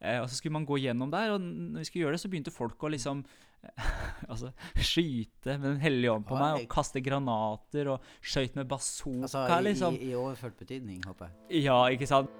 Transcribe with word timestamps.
Eh, 0.00 0.16
og 0.22 0.30
så 0.30 0.38
skulle 0.38 0.56
man 0.56 0.64
gå 0.64 0.78
gjennom 0.80 1.10
der, 1.12 1.34
og 1.34 1.42
når 1.44 1.82
vi 1.82 1.88
skulle 1.88 2.06
gjøre 2.06 2.16
det, 2.16 2.22
så 2.22 2.28
begynte 2.32 2.52
folk 2.54 2.80
å 2.80 2.88
liksom 2.94 3.20
altså, 4.32 4.48
skyte 4.80 5.58
med 5.58 5.66
Den 5.74 5.80
hellige 5.82 6.14
ånd 6.14 6.24
på 6.24 6.38
meg, 6.40 6.62
og 6.62 6.70
kaste 6.72 7.02
granater, 7.04 7.90
og 7.92 8.06
skøyt 8.24 8.56
med 8.56 8.70
bazooka, 8.70 9.28
Altså, 9.28 9.44
i, 9.44 9.58
liksom. 9.68 9.98
i, 10.00 10.08
i 10.08 10.16
overført 10.16 10.56
betydning, 10.56 11.02
håper 11.04 11.28
jeg. 11.28 11.66
Ja, 11.66 11.82
ikke 11.92 12.08
sant? 12.08 12.32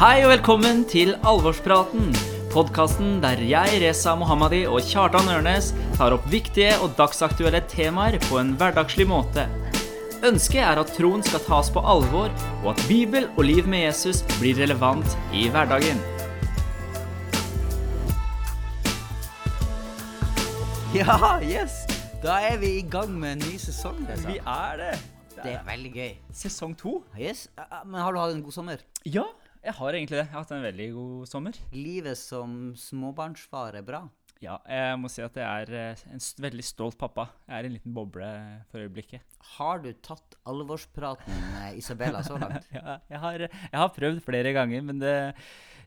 Hei 0.00 0.24
og 0.24 0.32
velkommen 0.32 0.82
til 0.90 1.14
Alvorspraten. 1.28 2.10
Podkasten 2.50 3.20
der 3.22 3.38
jeg, 3.46 3.78
Reza 3.84 4.16
Mohammadi 4.18 4.64
og 4.66 4.82
Kjartan 4.82 5.30
Ørnes 5.30 5.70
tar 5.94 6.16
opp 6.16 6.26
viktige 6.32 6.72
og 6.82 6.96
dagsaktuelle 6.98 7.62
temaer 7.70 8.18
på 8.26 8.40
en 8.42 8.56
hverdagslig 8.58 9.06
måte. 9.06 9.46
Ønsket 10.20 10.60
er 10.60 10.76
at 10.76 10.90
troen 10.92 11.22
skal 11.24 11.40
tas 11.46 11.70
på 11.72 11.80
alvor, 11.80 12.28
og 12.60 12.66
at 12.74 12.80
Bibel 12.84 13.24
og 13.38 13.46
liv 13.46 13.64
med 13.64 13.86
Jesus 13.86 14.20
blir 14.36 14.58
relevant 14.60 15.16
i 15.32 15.46
hverdagen. 15.48 16.00
Ja, 20.90 21.38
yes! 21.38 21.84
Da 22.20 22.40
er 22.42 22.56
vi 22.58 22.72
i 22.80 22.82
gang 22.82 23.12
med 23.14 23.36
en 23.36 23.44
ny 23.46 23.54
sesong. 23.62 24.00
Reza. 24.08 24.26
Vi 24.26 24.40
er 24.42 24.80
det. 24.80 24.88
Det 25.36 25.52
er 25.54 25.62
veldig 25.64 25.92
gøy. 25.94 26.16
Sesong 26.34 26.74
to. 26.76 26.96
Yes. 27.14 27.46
Men 27.86 28.02
har 28.02 28.12
du 28.12 28.18
hatt 28.18 28.34
en 28.34 28.42
god 28.42 28.56
sommer? 28.58 28.82
Ja, 29.06 29.22
jeg 29.62 29.76
har 29.78 29.94
egentlig 29.94 30.18
det. 30.18 30.24
Jeg 30.26 30.34
har 30.34 30.42
hatt 30.42 30.52
en 30.56 30.66
veldig 30.66 30.88
god 30.98 31.30
sommer. 31.30 31.60
Livet 31.72 32.18
som 32.18 32.74
småbarnsfar 32.76 33.78
er 33.78 33.86
bra. 33.86 34.02
Ja, 34.40 34.54
jeg 34.64 34.96
må 34.96 35.08
si 35.12 35.20
at 35.20 35.34
jeg 35.36 35.44
er 35.66 35.70
eh, 35.76 36.02
en 36.14 36.20
veldig 36.40 36.62
stolt 36.64 36.96
pappa. 37.00 37.26
Jeg 37.44 37.58
er 37.58 37.66
en 37.68 37.74
liten 37.74 37.92
boble 37.92 38.28
for 38.70 38.80
øyeblikket. 38.80 39.20
Har 39.58 39.82
du 39.84 39.90
tatt 40.00 40.38
alvorspraten 40.48 41.42
med 41.58 41.76
Isabella 41.76 42.22
så 42.24 42.38
langt? 42.40 42.64
Ja, 42.72 42.94
jeg, 43.10 43.20
har, 43.20 43.44
jeg 43.44 43.76
har 43.82 43.90
prøvd 43.92 44.22
flere 44.24 44.54
ganger, 44.56 44.80
men 44.88 45.02
det, 45.02 45.12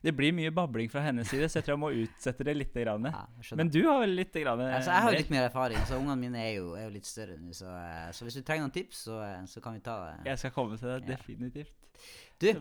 det 0.06 0.14
blir 0.14 0.30
mye 0.38 0.52
babling 0.54 0.86
fra 0.92 1.02
hennes 1.02 1.26
side, 1.34 1.48
så 1.50 1.58
jeg 1.58 1.66
tror 1.66 1.74
jeg 1.74 1.82
må 1.82 1.90
utsette 2.04 2.46
det 2.46 2.54
litt. 2.60 2.78
Grann. 2.78 3.10
Ja. 3.10 3.24
Men 3.58 3.74
du 3.74 3.80
har 3.88 3.98
vel 4.04 4.14
litt 4.20 4.34
grann, 4.38 4.62
Altså, 4.68 4.94
jeg 4.94 5.02
har 5.08 5.10
jo 5.16 5.18
litt 5.24 5.34
mer 5.34 5.48
erfaring, 5.50 5.82
så 5.90 5.98
ungene 5.98 6.16
mine 6.22 6.46
er 6.46 6.54
jo, 6.60 6.72
er 6.78 6.86
jo 6.86 6.94
litt 6.94 7.10
større 7.10 7.34
nå. 7.42 7.50
Så, 7.58 7.66
eh, 7.74 8.08
så 8.14 8.26
hvis 8.28 8.38
du 8.38 8.44
trenger 8.46 8.68
noen 8.68 8.76
tips, 8.78 9.02
så, 9.08 9.18
eh, 9.32 9.40
så 9.50 9.62
kan 9.66 9.74
vi 9.74 9.82
ta 9.82 9.98
det. 10.06 10.14
Jeg 10.30 10.44
skal 10.44 10.54
komme 10.60 10.78
til 10.78 10.92
det, 10.94 11.00
Ja. 11.02 11.16
definitivt. 11.16 11.74
Du. 12.38 12.52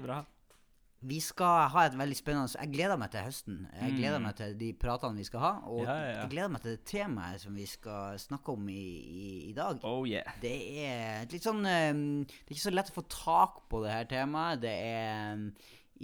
Vi 1.04 1.20
skal 1.20 1.68
ha 1.74 1.86
et 1.88 1.96
veldig 2.00 2.16
spennende 2.16 2.56
Jeg 2.62 2.72
gleder 2.74 2.98
meg 2.98 3.12
til 3.12 3.22
høsten. 3.26 3.58
Jeg 3.76 3.92
Mm. 3.92 3.98
gleder 4.00 4.20
meg 4.24 4.36
til 4.40 4.54
de 4.58 4.70
pratene 4.74 5.18
vi 5.20 5.24
skal 5.28 5.40
ha. 5.44 5.52
Og 5.68 5.84
Ja, 5.84 5.96
ja, 5.96 6.06
ja. 6.10 6.18
jeg 6.22 6.30
gleder 6.32 6.50
meg 6.56 6.62
til 6.64 6.72
det 6.78 6.86
temaet 6.86 7.42
som 7.44 7.54
vi 7.56 7.66
skal 7.66 8.18
snakke 8.20 8.50
om 8.56 8.68
i, 8.70 8.74
i, 8.74 9.50
i 9.50 9.54
dag. 9.54 9.80
Oh 9.84 10.08
yeah. 10.08 10.24
Det 10.42 10.56
er 10.88 11.26
litt 11.32 11.44
sånn 11.44 11.66
eh, 11.66 11.94
Det 11.94 12.50
er 12.52 12.56
ikke 12.58 12.70
så 12.70 12.74
lett 12.76 12.92
å 12.94 12.98
få 13.02 13.06
tak 13.10 13.64
på 13.70 13.84
det 13.84 13.92
her 13.92 14.06
temaet. 14.06 14.62
Det 14.62 14.72
er 14.74 15.36
mm, 15.36 15.50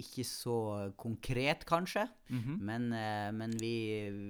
ikke 0.00 0.24
så 0.24 0.58
konkret, 0.96 1.64
kanskje. 1.68 2.06
Mhm. 2.30 2.58
Men, 2.64 2.92
eh, 2.92 3.30
men 3.32 3.50
vi, 3.60 3.74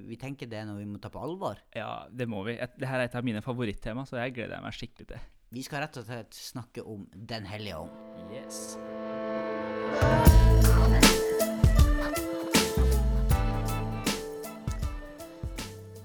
vi 0.08 0.16
tenker 0.16 0.48
det 0.50 0.64
noe 0.66 0.78
vi 0.78 0.86
må 0.86 0.98
ta 1.00 1.08
på 1.10 1.20
alvor. 1.22 1.58
Ja, 1.77 2.06
det 2.10 2.27
må 2.28 2.44
vi. 2.46 2.56
Dette 2.56 2.86
er 2.86 3.05
et 3.08 3.14
av 3.14 3.22
mine 3.27 3.42
favorittema, 3.42 4.02
så 4.06 4.18
jeg 4.22 4.34
gleder 4.38 4.62
meg 4.62 4.72
skikkelig 4.74 5.06
til. 5.14 5.20
Vi 5.52 5.62
skal 5.66 5.80
rett 5.82 5.96
og 5.98 6.06
slett 6.06 6.30
snakke 6.34 6.84
om 6.86 7.08
Den 7.14 7.44
hellige 7.44 7.74
ånd. 7.82 7.90
Yes. 8.32 8.77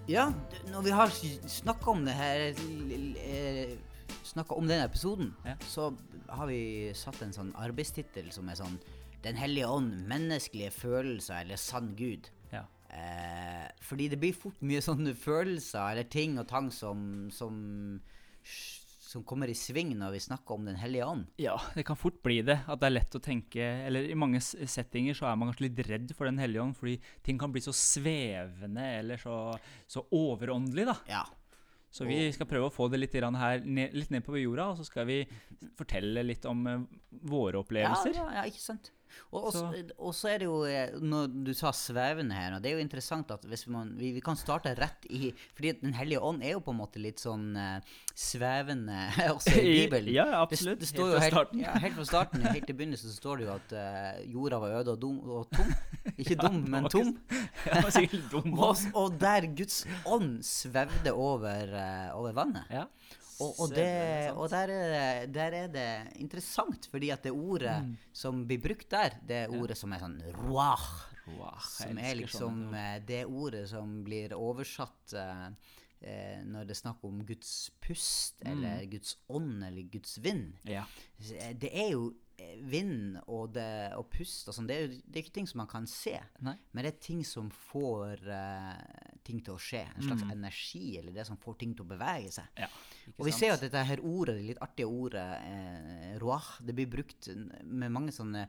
Ja, 0.07 0.27
når 0.69 0.83
vi 0.85 0.91
har 0.93 1.09
snakka 1.49 1.91
om 1.91 2.03
det 2.05 2.13
her 2.13 2.43
eh, 2.53 3.71
Snakka 4.25 4.55
om 4.57 4.67
den 4.67 4.83
episoden, 4.83 5.33
Ja. 5.45 5.55
så 5.67 5.93
har 6.29 6.47
vi 6.47 6.91
satt 6.93 7.21
en 7.23 7.33
sånn 7.33 7.53
arbeidstittel 7.55 8.31
som 8.33 8.49
er 8.49 8.55
sånn 8.59 8.77
Den 9.23 9.35
hellige 9.39 9.65
ånd, 9.67 10.03
menneskelige 10.05 10.69
følelser 10.71 11.39
eller 11.41 11.57
sann 11.57 11.95
Gud. 11.97 12.27
Ja. 12.51 12.61
Eh, 12.93 13.71
fordi 13.81 14.07
det 14.11 14.19
blir 14.21 14.35
fort 14.37 14.59
mye 14.61 14.83
sånne 14.85 15.15
følelser 15.17 15.81
eller 15.95 16.03
ting 16.03 16.37
og 16.37 16.45
tang 16.47 16.69
som, 16.71 17.31
som 17.33 17.55
som 19.15 19.23
kommer 19.23 19.47
i 19.51 19.55
sving 19.55 19.93
når 19.95 20.17
vi 20.17 20.23
snakker 20.25 20.57
om 20.57 20.67
Den 20.67 20.79
hellige 20.79 21.07
ånd. 21.07 21.29
Ja, 21.39 21.55
det 21.75 21.85
kan 21.87 21.99
fort 21.99 22.19
bli 22.25 22.41
det. 22.43 22.59
At 22.67 22.81
det 22.81 22.89
er 22.89 22.97
lett 22.97 23.15
å 23.15 23.23
tenke 23.23 23.63
Eller 23.87 24.09
i 24.11 24.17
mange 24.17 24.41
settinger 24.43 25.15
så 25.15 25.29
er 25.29 25.39
man 25.39 25.51
kanskje 25.51 25.69
litt 25.69 25.81
redd 25.87 26.11
for 26.17 26.27
Den 26.27 26.41
hellige 26.41 26.65
ånd, 26.65 26.75
fordi 26.75 26.97
ting 27.23 27.39
kan 27.39 27.53
bli 27.55 27.63
så 27.63 27.73
svevende 27.75 28.85
eller 28.99 29.21
så, 29.21 29.37
så 29.87 30.03
overåndelig, 30.15 30.87
da. 30.91 30.97
Ja. 31.09 31.23
Så 31.95 32.03
vi 32.03 32.17
skal 32.35 32.47
prøve 32.49 32.67
å 32.67 32.73
få 32.73 32.89
det 32.91 32.99
litt, 32.99 33.13
her, 33.15 33.61
litt 33.63 34.09
ned 34.11 34.25
på 34.25 34.35
jorda, 34.35 34.67
og 34.73 34.79
så 34.81 34.87
skal 34.87 35.07
vi 35.07 35.21
fortelle 35.79 36.25
litt 36.27 36.43
om 36.49 36.65
eh, 36.67 36.83
våre 37.31 37.61
opplevelser. 37.61 38.17
Ja, 38.17 38.25
ja, 38.25 38.41
ja, 38.41 38.43
ikke 38.51 38.63
sant. 38.63 38.91
Og, 39.31 39.51
Så- 39.51 39.59
så, 39.59 39.83
og 39.99 40.13
så 40.15 40.29
er 40.33 40.37
det 40.39 40.45
jo 40.47 40.57
eh, 40.69 40.91
Når 41.01 41.27
du 41.45 41.51
sa 41.53 41.71
svevende 41.75 42.35
her, 42.37 42.53
og 42.55 42.61
det 42.63 42.71
er 42.71 42.75
jo 42.77 42.83
interessant 42.83 43.31
at 43.31 43.43
hvis 43.49 43.65
man 43.67 43.93
Vi, 43.99 44.11
vi 44.15 44.21
kan 44.23 44.35
starte 44.39 44.71
rett 44.77 45.05
i 45.09 45.33
Fordi 45.57 45.73
Den 45.81 45.93
hellige 45.97 46.21
ånd 46.23 46.43
er 46.43 46.53
jo 46.55 46.61
på 46.63 46.71
en 46.71 46.79
måte 46.79 47.01
litt 47.01 47.19
sånn 47.19 47.49
uh, 47.57 47.79
svevende 48.15 48.95
også 49.35 49.55
i 49.61 49.73
Bibelen. 49.85 50.13
Ja, 50.15 50.27
absolutt. 50.41 50.79
det 50.79 50.87
står 50.89 51.15
Helt 51.15 51.15
fra 51.15 51.19
fra 51.19 51.23
helt, 51.25 51.33
starten. 51.35 51.59
Ja, 51.65 51.73
helt 51.83 51.95
fra 51.99 52.05
starten. 52.07 52.45
Helt 52.47 52.69
i 52.69 52.75
begynnelsen 52.77 53.11
så 53.11 53.17
står 53.17 53.41
det 53.41 53.47
jo 53.47 53.53
at 53.55 53.75
uh, 53.75 54.21
jorda 54.31 54.59
var 54.63 54.77
øde 54.79 54.93
og, 54.95 55.01
dum, 55.01 55.19
og 55.29 55.49
tom. 55.51 55.73
Ikke 56.21 56.37
dum, 56.39 56.61
ja, 56.63 56.69
men 56.77 56.89
tom. 56.89 57.11
dum. 58.31 58.53
Og, 58.59 58.77
og 58.95 59.19
der 59.19 59.47
Guds 59.57 59.81
ånd 60.07 60.39
svevde 60.47 61.11
over, 61.13 61.75
uh, 61.75 62.15
over 62.19 62.31
vannet. 62.37 62.63
Ja. 62.71 62.85
Og, 63.43 63.59
og, 63.59 63.69
det, 63.75 64.31
og 64.31 64.49
der, 64.49 64.69
er 64.71 65.25
det, 65.25 65.33
der 65.35 65.51
er 65.63 65.67
det 65.67 65.87
interessant, 66.23 66.87
fordi 66.91 67.09
at 67.11 67.23
det 67.23 67.31
ordet 67.35 67.81
Mm. 67.83 67.97
som 68.13 68.45
blir 68.47 68.61
brukt 68.63 68.89
der, 68.89 69.17
det 69.27 69.35
er 69.43 69.49
ordet 69.59 69.77
som 69.77 69.91
er 69.93 69.99
sånn. 69.99 70.19
Wow, 70.47 70.77
Som 71.59 71.97
er 71.97 72.15
liksom 72.15 72.73
eh, 72.73 72.99
det 73.05 73.25
ordet 73.25 73.67
som 73.69 74.03
blir 74.05 74.31
oversatt 74.37 75.13
eh, 75.13 75.47
eh, 76.01 76.43
når 76.45 76.65
det 76.69 76.75
er 76.77 76.81
snakk 76.83 77.03
om 77.03 77.25
Guds 77.25 77.71
pust, 77.81 78.35
Mm. 78.45 78.51
eller 78.63 78.85
Guds 78.85 79.15
ånd, 79.29 79.63
eller 79.63 79.81
Guds 79.91 80.17
vind. 80.23 80.53
Ja. 80.63 80.85
Det 81.59 81.71
er 81.73 81.91
jo 81.91 82.13
vind 82.67 83.17
og, 83.27 83.53
det, 83.55 83.93
og 83.95 84.09
pust 84.11 84.49
og 84.51 84.55
sånn, 84.57 84.67
det, 84.67 84.77
det 85.05 85.19
er 85.19 85.23
ikke 85.23 85.35
ting 85.37 85.47
som 85.47 85.61
man 85.63 85.69
kan 85.71 85.87
se. 85.87 86.15
Nei. 86.45 86.55
Men 86.75 86.83
det 86.87 86.91
er 86.93 86.99
ting 87.05 87.23
som 87.25 87.47
får 87.71 88.21
uh, 88.27 89.15
ting 89.23 89.39
til 89.45 89.55
å 89.55 89.61
skje. 89.61 89.85
En 89.95 90.03
slags 90.09 90.25
energi, 90.31 90.97
eller 90.99 91.15
det 91.15 91.25
som 91.27 91.37
får 91.41 91.57
ting 91.63 91.73
til 91.77 91.85
å 91.87 91.91
bevege 91.95 92.31
seg. 92.35 92.51
ja. 92.59 92.67
Og 93.17 93.27
vi 93.27 93.31
sant? 93.31 93.39
ser 93.39 93.51
jo 93.51 93.55
at 93.59 93.65
dette 93.67 93.83
her 93.87 94.01
ordet, 94.01 94.35
det 94.39 94.47
litt 94.49 94.61
artige 94.65 94.87
ordet 94.89 95.25
eh, 95.45 96.15
roach, 96.23 96.55
det 96.65 96.73
blir 96.75 96.87
brukt 96.89 97.27
med 97.63 97.93
mange 97.93 98.11
sånne 98.15 98.47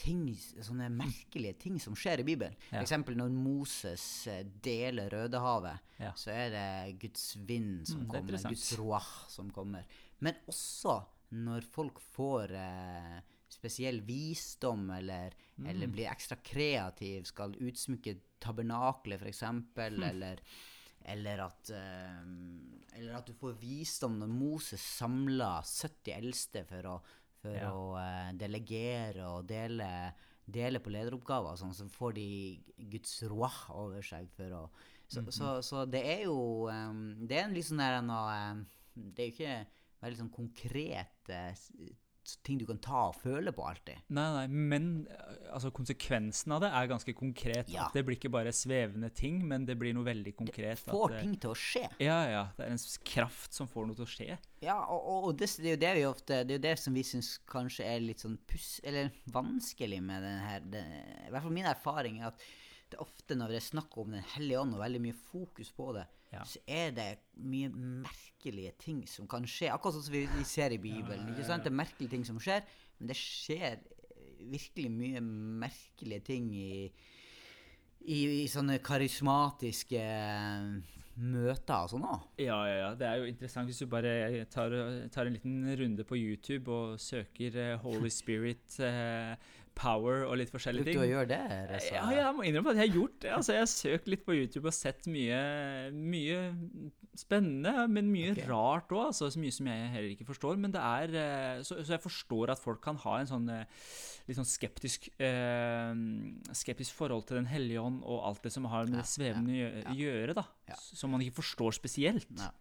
ting, 0.00 0.22
sånne 0.64 0.86
merkelige 0.90 1.58
ting 1.60 1.74
som 1.82 1.92
skjer 1.98 2.22
i 2.22 2.26
Bibelen. 2.26 2.54
Ja. 2.72 2.80
Eksempel 2.80 3.14
når 3.20 3.28
Moses 3.36 4.06
eh, 4.32 4.40
deler 4.64 5.12
Rødehavet, 5.12 5.84
Ja. 6.00 6.14
så 6.16 6.32
er 6.32 6.48
det 6.54 6.96
Guds 7.04 7.36
vind 7.46 7.84
som 7.86 8.00
Mm, 8.00 8.08
er 8.08 8.14
kommer. 8.16 8.48
Guds 8.48 8.72
roach 8.80 9.10
som 9.30 9.50
kommer. 9.52 9.84
Men 10.24 10.40
også 10.48 10.96
når 11.32 11.64
folk 11.64 11.98
får 12.12 12.52
eh, 12.54 13.20
spesiell 13.52 14.00
visdom, 14.04 14.90
eller, 14.90 15.32
eller 15.64 15.86
Mm. 15.86 15.92
blir 15.92 16.10
ekstra 16.10 16.36
kreativ, 16.42 17.24
skal 17.24 17.52
utsmykke 17.60 18.16
tabernaklet 18.40 19.20
f.eks., 19.22 19.42
Hm. 19.42 20.02
eller 20.02 20.40
eller 21.04 21.40
at, 21.42 21.70
eh, 21.74 22.18
eller 22.98 23.14
at 23.16 23.26
du 23.26 23.32
får 23.34 23.56
visdom 23.58 24.20
når 24.20 24.28
Moses 24.30 24.80
samla 25.00 25.56
70 25.66 26.12
eldste 26.14 26.64
for 26.68 26.82
å, 26.86 27.00
for 27.42 27.56
Ja. 27.56 27.70
å 27.72 27.96
eh, 27.98 28.32
delegere 28.38 29.24
og 29.26 29.48
dele, 29.48 30.14
dele 30.46 30.78
på 30.78 30.90
lederoppgaver, 30.94 31.56
sånn, 31.58 31.74
så 31.74 31.88
får 31.90 32.14
de 32.14 32.62
Guds 32.88 33.16
roah 33.24 33.70
over 33.74 34.02
seg 34.02 34.28
for 34.30 34.50
å 34.50 34.70
Så, 35.08 35.20
Mhm. 35.20 35.32
så, 35.32 35.48
så 35.62 35.90
det 35.90 36.04
er 36.06 36.22
jo 36.24 36.68
um, 36.70 37.26
Det 37.26 37.36
er 37.36 37.44
en 37.44 37.52
litt 37.54 37.66
sånn 37.66 37.78
der 37.82 37.98
en, 37.98 38.08
uh, 38.08 38.64
Det 38.94 39.18
er 39.18 39.26
jo 39.28 39.34
ikke 39.34 39.66
veldig 40.02 40.24
sånn 40.24 40.32
konkrete 40.34 41.38
eh, 41.52 41.92
ting 42.46 42.58
du 42.60 42.64
kan 42.68 42.78
ta 42.82 43.00
og 43.10 43.16
føle 43.18 43.52
på 43.54 43.64
alltid. 43.66 44.04
Nei, 44.14 44.26
nei, 44.36 44.44
men 44.70 44.88
eh, 45.10 45.48
altså, 45.54 45.72
konsekvensen 45.74 46.54
av 46.54 46.62
det 46.64 46.70
er 46.78 46.90
ganske 46.90 47.14
konkret. 47.18 47.70
Ja. 47.72 47.88
Det 47.94 48.04
blir 48.06 48.18
ikke 48.18 48.30
bare 48.32 48.52
svevende 48.54 49.10
ting, 49.14 49.40
men 49.48 49.66
det 49.68 49.76
blir 49.80 49.94
noe 49.96 50.06
veldig 50.06 50.34
konkret. 50.38 50.84
Det 50.84 50.92
Får 50.94 51.08
at, 51.10 51.16
eh, 51.18 51.26
ting 51.26 51.36
til 51.42 51.52
å 51.52 51.58
skje. 51.58 51.84
Ja, 52.02 52.18
ja. 52.30 52.44
Det 52.56 52.66
er 52.66 52.74
en 52.76 52.82
kraft 53.12 53.58
som 53.58 53.70
får 53.70 53.88
noe 53.88 53.98
til 53.98 54.06
å 54.06 54.12
skje. 54.14 54.38
Ja, 54.62 54.78
og, 54.86 55.00
og, 55.00 55.28
og 55.30 55.38
det, 55.40 55.50
det 55.58 55.72
er 55.72 55.74
jo 55.74 55.82
det 55.82 55.94
vi 55.98 56.02
ofte 56.06 56.42
Det 56.46 56.54
er 56.54 56.60
jo 56.60 56.66
det 56.68 56.76
som 56.78 56.94
vi 56.94 57.02
syns 57.06 57.32
kanskje 57.50 57.86
er 57.90 58.04
litt 58.04 58.22
sånn 58.22 58.38
puss... 58.46 58.76
Eller 58.86 59.10
vanskelig 59.34 59.98
med 60.04 60.22
den 60.22 60.42
her 60.46 60.68
det, 60.72 60.82
I 61.26 61.32
hvert 61.32 61.48
fall 61.48 61.56
min 61.56 61.70
erfaring 61.70 62.20
er 62.22 62.30
at 62.30 62.44
ofte 63.00 63.36
når 63.38 63.48
det 63.54 63.56
er 63.60 63.64
snakk 63.70 63.96
om 63.98 64.10
Den 64.12 64.24
hellige 64.34 64.60
ånd, 64.60 64.74
og 64.74 64.80
veldig 64.82 65.00
mye 65.00 65.16
fokus 65.30 65.70
på 65.72 65.92
det, 65.96 66.06
Ja. 66.32 66.42
så 66.44 66.58
er 66.66 66.90
det 66.96 67.18
mye 67.36 67.68
merkelige 67.72 68.72
ting 68.78 69.06
som 69.08 69.26
kan 69.28 69.44
skje. 69.44 69.70
Akkurat 69.72 69.94
sånn 69.98 70.04
som 70.06 70.12
vi, 70.14 70.26
vi 70.36 70.44
ser 70.44 70.72
i 70.72 70.78
Bibelen. 70.78 71.28
ikke 71.32 71.44
sant? 71.44 71.62
Det 71.64 71.72
er 71.72 71.76
merkelige 71.76 72.10
ting 72.10 72.24
som 72.24 72.38
skjer, 72.40 72.62
men 72.98 73.08
det 73.08 73.16
skjer 73.16 73.76
eh, 73.76 74.46
virkelig 74.52 74.90
mye 74.90 75.20
merkelige 75.20 76.24
ting 76.24 76.48
i, 76.54 76.90
i, 78.06 78.18
i 78.42 78.48
sånne 78.50 78.78
karismatiske 78.82 80.00
eh, 80.00 80.98
møter 81.22 81.84
og 81.84 81.90
sånn 81.92 82.06
òg. 82.08 82.22
Ja, 82.40 82.56
ja, 82.66 82.76
ja. 82.80 82.90
Det 82.96 83.06
er 83.06 83.20
jo 83.20 83.28
interessant 83.28 83.68
hvis 83.68 83.82
du 83.84 83.86
bare 83.92 84.44
tar, 84.50 84.72
tar 85.12 85.28
en 85.28 85.36
liten 85.36 85.68
runde 85.78 86.04
på 86.08 86.16
YouTube 86.16 86.72
og 86.72 86.96
søker 87.02 87.58
eh, 87.60 87.76
Holy 87.84 88.08
Spirit 88.10 88.78
Power 89.78 90.24
og 90.26 90.36
litt 90.40 90.52
forskjellige 90.52 90.90
ting. 90.90 90.98
du 91.00 91.04
å 91.04 91.08
gjøre 91.08 91.28
det? 91.30 91.42
Reza? 91.70 91.94
Ja, 91.94 92.04
jeg 92.16 92.36
må 92.36 92.46
innrømme 92.48 92.74
at 92.74 92.80
jeg 92.80 92.90
har 92.90 92.98
gjort 92.98 93.16
det. 93.24 93.30
Altså, 93.36 93.54
jeg 93.56 93.64
har 93.64 93.70
søkt 93.72 94.10
litt 94.12 94.24
på 94.26 94.36
YouTube 94.36 94.68
og 94.70 94.76
sett 94.76 95.08
mye, 95.10 95.38
mye 95.92 96.38
spennende, 97.18 97.74
men 97.92 98.08
mye 98.12 98.32
okay. 98.32 98.46
rart 98.48 98.92
òg. 98.94 99.10
Altså, 99.10 99.28
så 99.32 99.42
mye 99.42 99.54
som 99.54 99.68
jeg 99.68 99.90
heller 99.94 100.14
ikke 100.14 100.28
forstår. 100.28 100.58
Men 100.62 100.74
det 100.74 100.82
er 100.82 101.16
eh, 101.22 101.62
Så, 101.66 101.80
så 101.82 101.96
jeg 101.96 102.04
forstår 102.04 102.54
at 102.54 102.62
folk 102.62 102.82
kan 102.84 103.00
ha 103.04 103.18
en 103.20 103.30
sånn 103.30 103.48
eh, 103.52 103.84
litt 104.28 104.38
sånn 104.38 104.48
skeptisk 104.48 105.08
eh, 105.22 105.92
Skeptisk 106.56 106.96
forhold 106.96 107.26
til 107.28 107.40
Den 107.40 107.50
hellige 107.50 107.82
ånd 107.82 108.02
og 108.06 108.22
alt 108.28 108.44
det 108.46 108.54
som 108.54 108.68
har 108.72 108.88
med 108.88 109.00
Ja, 109.00 109.04
det 109.04 109.12
svevende 109.12 109.56
å 109.56 109.70
ja. 109.82 109.96
gjøre, 110.04 110.36
da. 110.40 110.46
Ja. 110.70 110.78
Som 110.80 111.14
man 111.14 111.24
ikke 111.24 111.40
forstår 111.42 111.76
spesielt. 111.76 112.30
Ja. 112.38 112.52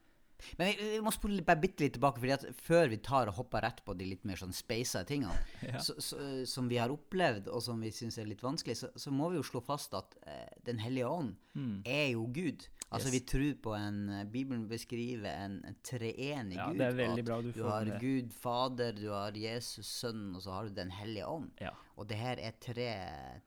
Men 0.58 0.72
vi, 0.72 0.90
vi 0.96 1.00
må 1.06 1.12
spole 1.16 1.42
bare 1.46 1.62
bitte 1.62 1.84
litt 1.86 1.94
tilbake, 1.98 2.20
fordi 2.24 2.34
at 2.36 2.46
før 2.62 2.90
vi 2.90 2.98
tar 2.98 3.28
og 3.32 3.38
hopper 3.40 3.62
rett 3.68 3.84
på 3.86 3.94
de 3.98 4.06
litt 4.10 4.26
mer 4.26 4.36
sånn 4.42 4.54
speisa 4.56 5.04
tingene, 5.08 5.38
Ja. 5.72 5.80
så, 5.80 5.96
så, 6.02 6.18
som 6.50 6.68
vi 6.72 6.78
har 6.82 6.90
opplevd, 6.94 7.48
og 7.52 7.62
som 7.64 7.80
vi 7.82 7.92
syns 7.92 8.18
er 8.18 8.26
litt 8.30 8.42
vanskelig, 8.44 8.78
så, 8.82 8.92
så 8.96 9.12
må 9.12 9.30
vi 9.32 9.38
jo 9.42 9.44
slå 9.48 9.62
fast 9.64 9.94
at 9.98 10.16
eh, 10.26 10.48
Den 10.66 10.80
hellige 10.80 11.08
ånd 11.10 11.36
er 11.86 12.14
jo 12.14 12.28
Gud. 12.32 12.68
Altså 12.92 13.08
Mm. 13.08 13.14
Yes. 13.14 13.14
Vi 13.14 13.20
tror 13.32 13.54
på 13.64 13.72
en 13.78 14.00
eh, 14.12 14.24
Bibelen 14.28 14.66
beskriver 14.68 15.30
en, 15.46 15.54
en 15.64 15.76
treenig 15.84 16.58
Ja, 16.58 16.66
Gud. 16.68 16.78
det 16.82 16.88
er 16.90 16.98
veldig 16.98 17.24
bra 17.24 17.38
du 17.42 17.52
du 17.56 17.62
har 17.64 17.86
det. 17.88 18.00
Gud 18.02 18.34
Fader, 18.36 18.92
du 18.98 19.06
har 19.14 19.32
Jesus 19.40 19.88
Sønn, 19.88 20.34
og 20.36 20.42
så 20.44 20.52
har 20.58 20.68
du 20.68 20.74
Den 20.76 20.92
hellige 20.92 21.24
ånd. 21.28 21.54
Ja. 21.64 21.72
Og 21.96 22.08
det 22.10 22.18
her 22.20 22.36
er 22.44 22.52
tre, 22.60 22.90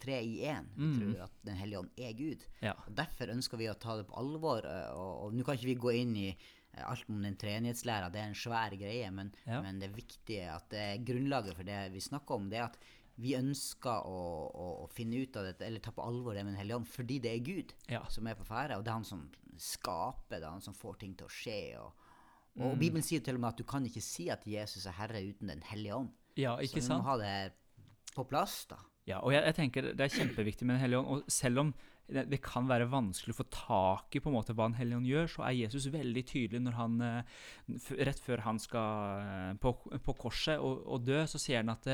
tre 0.01 0.17
i 0.25 0.39
én. 0.49 0.65
Vi 0.77 0.85
Mm. 0.87 0.95
tror 0.97 1.25
at 1.27 1.33
Den 1.45 1.57
hellige 1.61 1.79
ånd 1.83 1.91
er 1.99 2.13
Gud. 2.17 2.47
Ja. 2.63 2.73
Og 2.87 2.95
Derfor 2.97 3.33
ønsker 3.37 3.59
vi 3.61 3.69
å 3.69 3.75
ta 3.77 3.97
det 3.97 4.07
på 4.09 4.17
alvor. 4.17 4.65
Og, 4.65 4.97
Og, 4.97 5.25
og 5.27 5.35
nå 5.35 5.45
kan 5.45 5.57
ikke 5.59 5.67
vi 5.75 5.75
gå 5.77 5.93
inn 6.01 6.17
i 6.17 6.29
eh, 6.31 6.37
alt 6.83 7.09
om 7.09 7.23
den 7.23 7.37
treenighetslæra, 7.37 8.11
det 8.13 8.21
er 8.21 8.27
en 8.33 8.35
svær 8.35 8.71
greie, 8.79 9.11
men, 9.13 9.33
Ja. 9.47 9.61
men 9.63 9.79
det 9.79 9.93
viktige 9.95 10.49
at 10.55 10.69
det 10.71 10.79
er 10.79 11.05
grunnlaget 11.05 11.55
for 11.57 11.63
det 11.65 11.93
vi 11.93 12.01
snakker 12.01 12.35
om, 12.35 12.49
det 12.51 12.59
er 12.59 12.65
at 12.65 12.79
vi 13.17 13.35
ønsker 13.39 14.07
å, 14.11 14.51
å, 14.51 14.85
å 14.85 14.89
finne 14.91 15.23
ut 15.23 15.37
av 15.37 15.45
dette, 15.45 15.63
eller 15.67 15.79
ta 15.81 15.93
på 15.95 16.03
alvor 16.03 16.35
det 16.35 16.43
med 16.45 16.55
Den 16.55 16.61
hellige 16.65 16.77
ånd, 16.81 16.89
fordi 16.89 17.21
det 17.23 17.31
er 17.35 17.45
Gud 17.47 17.73
Ja. 17.89 18.05
som 18.09 18.27
er 18.27 18.35
på 18.35 18.45
ferde, 18.45 18.77
og 18.77 18.83
det 18.85 18.91
er 18.91 18.99
han 18.99 19.05
som 19.05 19.31
skaper, 19.57 20.41
det 20.41 20.43
er 20.49 20.51
han 20.51 20.61
som 20.65 20.75
får 20.75 20.99
ting 20.99 21.15
til 21.15 21.27
å 21.27 21.31
skje. 21.31 21.79
Og, 21.81 21.93
Mm. 22.57 22.67
og 22.71 22.79
Bibelen 22.79 23.03
sier 23.03 23.21
til 23.21 23.35
og 23.35 23.41
med 23.41 23.49
at 23.49 23.57
du 23.57 23.65
kan 23.65 23.85
ikke 23.85 24.01
si 24.03 24.29
at 24.31 24.45
Jesus 24.47 24.87
er 24.87 24.93
herre 24.93 25.19
uten 25.23 25.49
Den 25.49 25.61
hellige 25.63 25.95
ånd. 25.95 26.11
ja, 26.37 26.57
Så 26.57 26.75
vi 26.75 26.81
må 26.81 26.87
sant? 26.87 27.05
ha 27.05 27.17
det 27.17 27.53
på 28.15 28.25
plass, 28.29 28.67
da. 28.67 28.77
Ja, 29.07 29.19
og 29.21 29.33
jeg, 29.33 29.43
jeg 29.45 29.55
tenker 29.55 29.83
det 29.95 30.01
er 30.01 30.09
kjempeviktig 30.25 30.63
med 30.63 30.77
Den 30.77 30.81
hellige 30.81 30.99
ånd. 30.99 31.09
Og 31.09 31.25
selv 31.31 31.59
om 31.59 31.75
det, 32.07 32.27
det 32.29 32.41
kan 32.45 32.69
være 32.69 32.91
vanskelig 32.93 33.33
å 33.35 33.39
få 33.39 33.47
tak 33.53 34.17
i 34.17 34.21
på 34.21 34.29
en 34.31 34.37
måte 34.37 34.53
hva 34.57 34.69
Den 34.69 34.77
hellige 34.79 35.01
ånd 35.01 35.09
gjør, 35.09 35.31
så 35.31 35.47
er 35.49 35.57
Jesus 35.63 35.89
veldig 35.95 36.25
tydelig 36.29 36.61
når 36.65 36.79
han 36.79 37.01
eh, 37.05 37.41
Rett 38.05 38.21
før 38.25 38.45
han 38.45 38.61
skal 38.61 39.25
eh, 39.25 39.51
på, 39.61 39.75
på 40.05 40.17
korset 40.21 40.61
og, 40.61 40.85
og 40.85 41.07
dø, 41.07 41.23
så 41.31 41.41
sier 41.41 41.65
han 41.65 41.73
at 41.73 41.89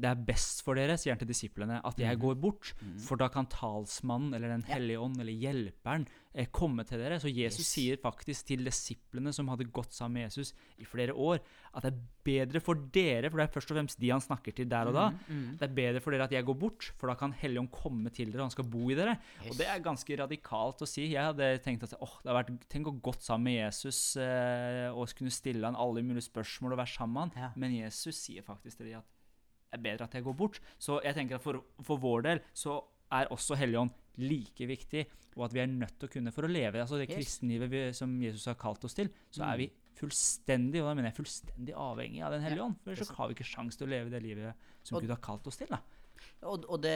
det, 0.00 0.10
er 0.10 0.24
best 0.26 0.62
for 0.66 0.74
dere, 0.78 0.96
sier 1.00 1.14
han 1.14 1.20
til 1.22 1.30
disiplene, 1.30 1.80
at 1.84 1.98
jeg 2.00 2.18
går 2.20 2.36
bort. 2.40 2.72
For 3.04 3.16
da 3.20 3.28
kan 3.32 3.46
talsmannen 3.50 4.34
eller 4.34 4.48
Den 4.54 4.66
hellige 4.68 5.00
ånd 5.00 5.20
eller 5.20 5.32
hjelperen 5.32 6.06
eh, 6.34 6.46
komme 6.50 6.84
til 6.88 6.98
dere. 7.02 7.20
Så 7.22 7.30
Jesus 7.32 7.60
Yes. 7.64 7.72
sier 7.74 7.96
faktisk 8.02 8.46
til 8.48 8.64
disiplene 8.66 9.32
som 9.32 9.48
hadde 9.52 9.68
gått 9.70 9.92
sammen 9.94 10.18
med 10.20 10.28
Jesus 10.28 10.52
i 10.78 10.84
flere 10.88 11.14
år, 11.14 11.38
at 11.74 11.82
det 11.86 11.92
er 11.92 12.00
bedre 12.24 12.60
for 12.62 12.74
dere, 12.94 13.28
for 13.30 13.38
det 13.40 13.46
er 13.48 13.52
først 13.54 13.70
og 13.72 13.76
fremst 13.78 13.98
de 14.00 14.10
han 14.10 14.22
snakker 14.22 14.54
til 14.54 14.68
der 14.70 14.88
og 14.90 14.94
da, 14.94 15.04
Mm, 15.28 15.56
det 15.58 15.62
er 15.68 15.74
bedre 15.74 16.00
for 16.02 16.10
dere 16.14 16.24
at 16.28 16.32
jeg 16.32 16.44
går 16.44 16.58
bort, 16.58 16.92
for 16.98 17.08
da 17.08 17.14
kan 17.18 17.32
Helligånd 17.32 17.70
komme 17.74 18.10
til 18.14 18.30
dere, 18.32 18.42
og 18.42 18.48
han 18.50 18.54
skal 18.54 18.68
bo 18.70 18.88
i 18.90 18.94
dere. 18.98 19.16
Og 19.48 19.56
det 19.58 19.66
er 19.68 19.80
ganske 19.84 20.16
radikalt 20.18 20.82
å 20.82 20.86
si. 20.88 21.06
Jeg 21.12 21.22
hadde 21.32 21.58
tenkt 21.64 21.82
at 21.86 21.94
åh, 22.00 22.16
det 22.22 22.30
har 22.32 22.42
vært, 22.42 22.52
tenk 22.68 22.88
å 22.90 22.94
gått 23.00 23.22
sammen 23.22 23.44
med 23.50 23.60
Jesus 23.66 24.16
eh, 24.16 24.88
og 24.92 25.08
kunne 25.14 25.30
stille 25.34 25.64
han 25.66 25.76
alle 25.78 26.02
mulige 26.02 26.26
spørsmål 26.28 26.72
og 26.74 26.80
være 26.82 26.94
sammen 26.96 27.14
med 27.14 27.22
han. 27.36 27.42
Ja. 27.44 27.50
Men 27.56 27.74
Jesus 27.76 28.16
sier 28.24 28.42
faktisk 28.46 28.78
til 28.80 28.90
dem 28.92 28.98
at 29.02 29.13
er 29.74 29.82
bedre 29.82 30.04
at 30.08 30.14
jeg 30.16 30.24
går 30.24 30.36
bort. 30.38 30.60
Så 30.78 31.00
jeg 31.04 31.14
tenker 31.14 31.36
at 31.38 31.42
for, 31.44 31.60
for 31.82 32.00
vår 32.02 32.22
del 32.28 32.40
så 32.54 32.78
er 33.12 33.30
også 33.34 33.56
Helligånd 33.60 33.90
like 34.22 34.66
viktig, 34.66 35.04
og 35.36 35.46
at 35.48 35.54
vi 35.56 35.60
er 35.60 35.66
nødt 35.70 35.96
til 35.98 36.08
å 36.08 36.12
kunne 36.12 36.32
for 36.34 36.46
å 36.46 36.50
leve 36.50 36.78
altså 36.80 36.98
det 37.00 37.08
Yes. 37.10 37.16
kristenlivet 37.18 37.70
vi, 37.70 37.80
som 37.92 38.12
Jesus 38.22 38.44
har 38.46 38.54
kalt 38.54 38.84
oss 38.86 38.94
til, 38.94 39.08
så 39.34 39.42
er 39.52 39.58
vi 39.58 39.66
fullstendig 39.98 40.80
og 40.82 40.88
da 40.90 40.94
mener 40.98 41.10
jeg 41.10 41.18
fullstendig 41.20 41.74
avhengig 41.78 42.22
av 42.26 42.32
Den 42.34 42.42
hellige 42.42 42.58
Ja. 42.62 42.64
ånd. 42.68 42.76
For 42.84 42.90
ellers 42.94 43.08
så 43.08 43.14
har 43.18 43.28
vi 43.28 43.34
ikke 43.34 43.46
sjanse 43.50 43.78
til 43.78 43.86
å 43.86 43.90
leve 43.90 44.10
det 44.10 44.22
livet 44.22 44.54
som 44.82 44.96
Og- 44.96 45.02
Gud 45.02 45.10
har 45.10 45.20
kalt 45.22 45.46
oss 45.46 45.56
til. 45.56 45.66
da. 45.70 45.78
Og, 46.42 46.64
og 46.70 46.80
det, 46.82 46.94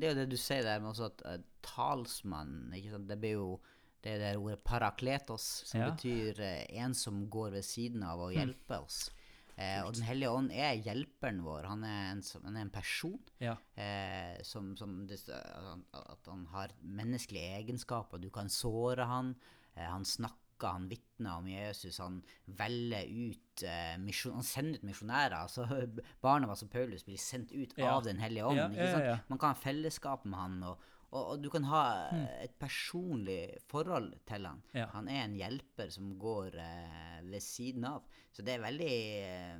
det 0.00 0.04
er 0.08 0.14
jo 0.14 0.20
det 0.20 0.28
du 0.30 0.36
sier 0.36 0.62
der 0.62 0.78
med 0.80 0.90
også 0.92 1.06
at 1.08 1.22
uh, 1.24 1.38
talsmann? 1.62 2.70
Det 3.08 3.18
blir 3.20 3.32
jo 3.38 3.60
det 4.04 4.18
der 4.20 4.36
ordet 4.38 4.62
parakletos, 4.64 5.42
som 5.66 5.80
Ja. 5.80 5.90
betyr 5.90 6.38
uh, 6.40 6.64
en 6.84 6.94
som 6.94 7.28
går 7.28 7.50
ved 7.52 7.64
siden 7.64 8.02
av 8.02 8.18
Hm. 8.18 8.24
og 8.24 8.32
hjelper 8.34 8.84
oss. 8.84 9.10
Eh, 9.58 9.80
og 9.82 9.92
Den 9.96 10.04
hellige 10.06 10.30
ånd 10.30 10.52
er 10.54 10.76
hjelperen 10.78 11.40
vår. 11.42 11.64
Han 11.66 11.82
er 11.84 12.12
en, 12.12 12.22
som- 12.22 12.44
han 12.46 12.56
er 12.56 12.60
en 12.60 12.70
person 12.70 13.18
Ja. 13.42 13.56
eh, 13.76 14.36
som, 14.46 14.76
som 14.78 15.06
det, 15.08 15.18
at, 15.28 16.26
han, 16.30 16.44
har 16.52 16.68
menneskelige 16.82 17.56
egenskaper. 17.64 18.18
Du 18.22 18.30
kan 18.30 18.48
såre 18.48 19.04
han. 19.10 19.34
Eh, 19.74 19.82
han 19.82 20.04
snakker, 20.04 20.68
han 20.72 20.88
vitner 20.88 21.38
om 21.38 21.46
Jesus. 21.50 21.98
Han 21.98 22.20
velger 22.46 23.06
ut 23.10 23.62
eh, 23.66 23.96
misjon, 23.98 24.34
Han 24.38 24.42
sender 24.46 24.78
ut 24.78 24.84
misjonærer. 24.84 25.34
altså 25.42 25.66
Barnabas 26.22 26.62
og 26.62 26.70
Paulus 26.70 27.02
blir 27.04 27.18
sendt 27.18 27.50
ut 27.52 27.74
Ja. 27.78 27.96
av 27.96 28.04
Den 28.04 28.18
hellige 28.22 28.44
ånd. 28.46 28.76
Ja. 28.78 29.18
Man 29.28 29.38
kan 29.38 29.54
ha 29.54 29.58
fellesskap 29.58 30.24
med 30.24 30.38
han, 30.38 30.62
og, 30.62 30.78
og, 31.10 31.22
og 31.32 31.42
du 31.42 31.48
kan 31.50 31.64
ha 31.64 31.82
Hmm. 32.10 32.24
eh, 32.24 32.44
et 32.44 32.58
personlig 32.60 33.58
forhold 33.68 34.12
til 34.28 34.44
han. 34.46 34.62
Ja. 34.74 34.86
Han 34.92 35.08
er 35.08 35.24
en 35.24 35.36
hjelper 35.38 35.90
som 35.90 36.18
går 36.20 36.54
eh, 36.58 37.20
ved 37.30 37.40
siden 37.42 37.84
av. 37.84 38.02
Så 38.32 38.42
det 38.44 38.54
er 38.58 38.64
veldig 38.66 38.92
eh, 39.22 39.58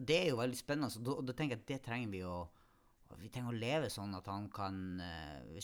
Det 0.00 0.16
er 0.22 0.28
jo 0.30 0.36
veldig 0.40 0.56
spennende. 0.56 0.90
Og 0.96 1.04
da, 1.04 1.10
og 1.18 1.26
da 1.26 1.32
tenker 1.34 1.56
jeg 1.56 1.62
at 1.62 1.66
det 1.74 1.82
trenger 1.88 2.10
vi 2.16 2.22
å 2.24 2.48
vi 3.18 3.26
trenger 3.28 3.50
å 3.50 3.58
leve 3.58 3.88
sånn 3.90 4.12
at 4.14 4.28
han 4.30 4.44
kan 4.54 4.76
eh, 5.02 5.58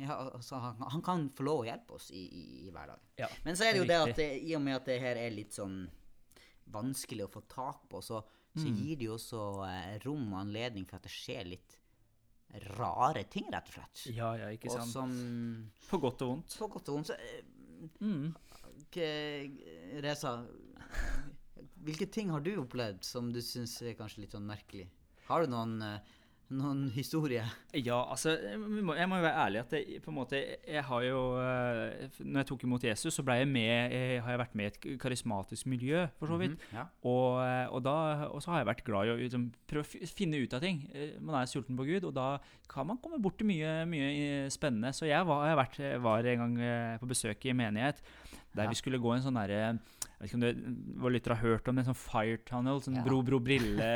ja, 0.00 0.14
altså, 0.32 0.56
han, 0.56 0.78
han 0.80 1.02
kan 1.04 1.26
få 1.36 1.44
lov 1.44 1.58
å 1.60 1.66
hjelpe 1.68 1.98
oss 1.98 2.06
i, 2.16 2.22
i, 2.32 2.44
i 2.66 2.70
hverdagen. 2.72 3.02
Ja, 3.20 3.28
Men 3.44 3.58
så 3.60 3.66
er 3.66 3.74
det 3.76 3.82
jo 3.82 3.88
det 3.90 3.98
at 4.00 4.16
det, 4.16 4.28
i 4.40 4.54
og 4.56 4.62
med 4.64 4.78
at 4.78 4.86
det 4.88 4.96
her 5.02 5.20
er 5.20 5.34
litt 5.36 5.52
sånn 5.52 5.82
vanskelig 6.72 7.26
å 7.26 7.32
få 7.34 7.42
tak 7.52 7.84
på, 7.92 8.00
så, 8.02 8.22
så 8.56 8.64
Mm. 8.68 8.76
gir 8.80 8.96
det 9.00 9.06
jo 9.10 9.14
også 9.18 9.42
eh, 9.68 9.98
rom 10.06 10.32
og 10.32 10.40
anledning 10.42 10.84
for 10.88 10.96
at 10.96 11.06
det 11.06 11.12
skjer 11.12 11.44
litt 11.48 11.76
rare 12.76 13.24
ting, 13.32 13.46
rett 13.52 13.68
og 13.70 13.74
slett. 13.78 14.02
Ja, 14.14 14.34
ja, 14.36 14.50
ikke 14.52 14.68
Og 14.70 14.78
sant. 14.80 14.92
som 14.92 15.12
På 15.88 15.98
godt 16.02 16.22
og 16.22 16.28
vondt. 16.34 16.56
På 16.58 16.68
godt 16.68 16.88
og 16.92 16.98
vondt 16.98 17.12
så 17.12 17.18
eh, 17.18 17.42
Mm. 17.98 18.28
Reza, 20.04 20.44
hvilke 21.82 22.06
ting 22.12 22.30
har 22.30 22.42
du 22.44 22.52
opplevd 22.62 23.02
som 23.06 23.30
du 23.34 23.40
syns 23.42 23.74
er 23.82 23.96
kanskje 23.98 24.22
litt 24.22 24.34
sånn 24.36 24.46
merkelig? 24.46 24.86
Har 25.26 25.42
du 25.42 25.50
noen, 25.50 25.80
eh, 25.82 25.98
noen 26.56 26.82
historier? 26.94 27.48
Ja, 27.76 27.98
altså, 28.12 28.34
jeg 28.36 28.58
må, 28.60 28.94
jeg 28.98 29.08
må 29.10 29.18
jo 29.18 29.24
være 29.24 29.44
ærlig 29.46 29.60
at 29.62 29.74
jeg, 29.76 30.00
på 30.04 30.12
en 30.12 30.16
måte, 30.18 30.40
jeg 30.68 30.84
har 30.88 31.04
jo 31.06 31.20
eh, 31.40 32.08
Når 32.20 32.42
jeg 32.42 32.48
tok 32.50 32.64
imot 32.66 32.86
Jesus, 32.86 33.14
så 33.16 33.24
ble 33.26 33.38
jeg 33.40 33.50
med, 33.50 33.94
jeg, 33.94 34.22
har 34.24 34.34
jeg 34.34 34.42
vært 34.42 34.56
med 34.58 34.64
i 34.64 34.72
et 34.72 35.00
karismatisk 35.02 35.68
miljø, 35.72 36.04
for 36.18 36.32
så 36.32 36.40
vidt. 36.40 36.56
Ja. 36.74 36.86
Og, 37.08 37.40
eh, 37.44 37.66
og, 37.68 37.82
da, 37.86 37.96
og 38.28 38.42
så 38.44 38.54
har 38.54 38.62
jeg 38.62 38.70
vært 38.72 38.84
glad 38.88 39.08
i 39.08 39.14
å 39.14 39.20
liksom, 39.20 39.48
prøve 39.70 39.86
å 40.02 40.10
finne 40.12 40.42
ut 40.42 40.58
av 40.58 40.64
ting. 40.64 40.84
Eh, 40.94 41.14
Man 41.20 41.38
er 41.40 41.50
sulten 41.50 41.78
på 41.78 41.88
Gud, 41.88 42.08
og 42.08 42.14
da 42.16 42.28
kan 42.72 42.88
man 42.88 43.00
komme 43.02 43.20
bort 43.22 43.38
til 43.40 43.48
mye, 43.50 43.82
mye 43.88 44.50
spennende. 44.52 44.94
Så 44.96 45.08
jeg 45.08 45.26
var, 45.28 45.46
jeg 45.50 45.60
vært, 45.62 45.80
var 46.04 46.32
en 46.32 46.44
gang 46.46 47.00
på 47.02 47.10
besøk 47.10 47.48
i 47.48 47.56
menighet 47.56 48.00
der 48.56 48.70
vi 48.70 48.78
skulle 48.78 49.00
gå 49.02 49.14
en 49.14 49.24
sånn 49.24 49.38
derre 49.38 49.60
jeg 50.22 50.28
vet 50.28 50.28
ikke 50.28 50.38
om 50.38 50.42
du 50.42 50.98
Våre 51.02 51.14
lyttere 51.16 51.34
har 51.34 51.50
hørt 51.50 51.68
om 51.70 51.78
en 51.80 51.86
sånn 51.88 51.98
fire 51.98 52.36
tunnel. 52.46 52.78
Sånn 52.84 53.00
bro, 53.02 53.16
bro, 53.26 53.40
brille. 53.42 53.88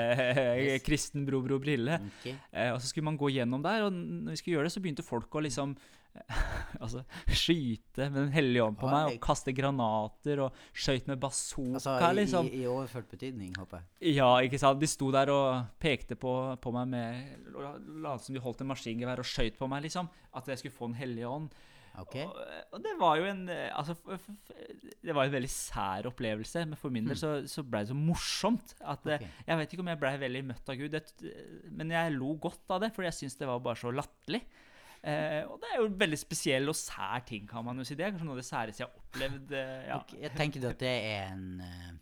Yes. 0.66 0.82
Kristen 0.82 1.26
bro, 1.28 1.38
bro, 1.44 1.60
brille. 1.62 2.00
Okay. 2.18 2.34
Eh, 2.50 2.72
og 2.72 2.80
så 2.82 2.90
skulle 2.90 3.06
man 3.06 3.18
gå 3.20 3.30
gjennom 3.30 3.62
der, 3.62 3.84
og 3.86 3.94
når 3.94 4.34
vi 4.34 4.40
skulle 4.40 4.56
gjøre 4.56 4.66
det, 4.66 4.74
så 4.74 4.82
begynte 4.82 5.06
folk 5.06 5.38
å 5.38 5.44
liksom 5.46 5.76
altså, 6.84 7.02
skyte 7.28 8.08
med 8.10 8.18
Den 8.24 8.32
hellige 8.34 8.64
ånd 8.64 8.78
på 8.80 8.90
meg, 8.90 9.12
og 9.12 9.20
kaste 9.22 9.54
granater, 9.56 10.42
og 10.46 10.58
skøyt 10.72 11.08
med 11.10 11.20
bazooka, 11.22 11.76
Altså 11.78 11.96
i, 11.98 12.16
liksom. 12.20 12.50
i 12.50 12.64
overført 12.70 13.08
betydning, 13.12 13.54
håper 13.58 13.82
jeg. 13.82 14.16
Ja, 14.16 14.30
ikke 14.44 14.60
sant. 14.62 14.80
De 14.82 14.90
sto 14.90 15.12
der 15.14 15.32
og 15.32 15.78
pekte 15.82 16.18
på, 16.18 16.34
på 16.62 16.74
meg 16.74 16.90
med 16.92 17.54
Lot 18.02 18.24
som 18.24 18.36
de 18.36 18.42
holdt 18.42 18.64
en 18.64 18.70
maskingevær 18.72 19.22
og 19.22 19.28
skøyt 19.28 19.58
på 19.60 19.70
meg, 19.70 19.86
liksom. 19.86 20.10
At 20.36 20.48
jeg 20.50 20.62
skulle 20.62 20.76
få 20.76 20.90
Den 20.90 21.00
hellige 21.00 21.28
ånd. 21.28 21.50
Ok? 22.02 22.14
Og, 22.26 22.36
og 22.76 22.82
det 22.84 22.92
var 23.00 23.16
jo 23.20 23.24
en 23.30 23.42
eh, 23.48 23.70
Altså, 23.72 23.94
det 25.02 25.14
var 25.16 25.24
en 25.24 25.32
veldig 25.32 25.48
sær 25.50 26.08
opplevelse, 26.10 26.64
men 26.68 26.76
for 26.80 26.92
min 26.92 27.06
del 27.08 27.16
så, 27.16 27.30
så 27.48 27.64
ble 27.64 27.80
det 27.84 27.88
så 27.92 27.96
morsomt 27.98 28.74
at 28.84 29.06
eh, 29.06 29.22
Hmm. 29.26 29.42
Jeg 29.48 29.58
vet 29.62 29.72
ikke 29.74 29.84
om 29.86 29.88
jeg 29.94 30.00
ble 30.02 30.12
veldig 30.20 30.42
møtt 30.50 30.68
av 30.72 30.76
Gud, 30.80 30.96
men 31.78 31.90
jeg 31.94 32.12
lo 32.18 32.34
godt 32.42 32.74
av 32.76 32.82
det, 32.84 32.92
for 32.94 33.06
jeg 33.06 33.16
syns 33.16 33.38
det 33.40 33.48
var 33.48 33.62
bare 33.64 33.80
så 33.80 33.92
latterlig. 33.94 34.42
Eh, 35.06 35.42
og 35.46 35.60
det 35.62 35.68
er 35.72 35.78
jo 35.80 35.86
en 35.90 35.98
veldig 36.00 36.18
spesiell 36.18 36.68
og 36.72 36.74
sær 36.76 37.20
ting, 37.28 37.44
kan 37.48 37.64
man 37.64 37.78
jo 37.78 37.84
si. 37.86 37.94
Det 37.94 38.04
er 38.06 38.10
kanskje 38.14 38.26
noe 38.26 38.36
av 38.36 38.42
det 38.42 38.48
særeste 38.48 38.82
jeg 38.82 38.88
har 38.88 39.02
opplevd. 39.04 39.52
eh, 39.54 39.84
ja. 39.88 40.00
Okay, 40.02 40.20
Jeg 40.24 40.34
tenker 40.36 40.64
du 40.64 40.68
at 40.72 40.80
det 40.82 40.94
er 41.12 41.30
en 41.32 41.60
eh, 41.62 41.92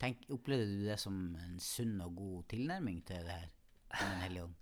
tenk, 0.00 0.22
Opplevde 0.36 0.68
du 0.78 0.84
det 0.86 0.98
som 1.02 1.16
en 1.42 1.58
sunn 1.62 1.96
og 2.04 2.14
god 2.20 2.44
tilnærming 2.54 3.02
til 3.08 3.26
det 3.26 3.34
her? 3.40 3.48
Den 3.96 4.22
hellige 4.22 4.44
ånd? 4.48 4.54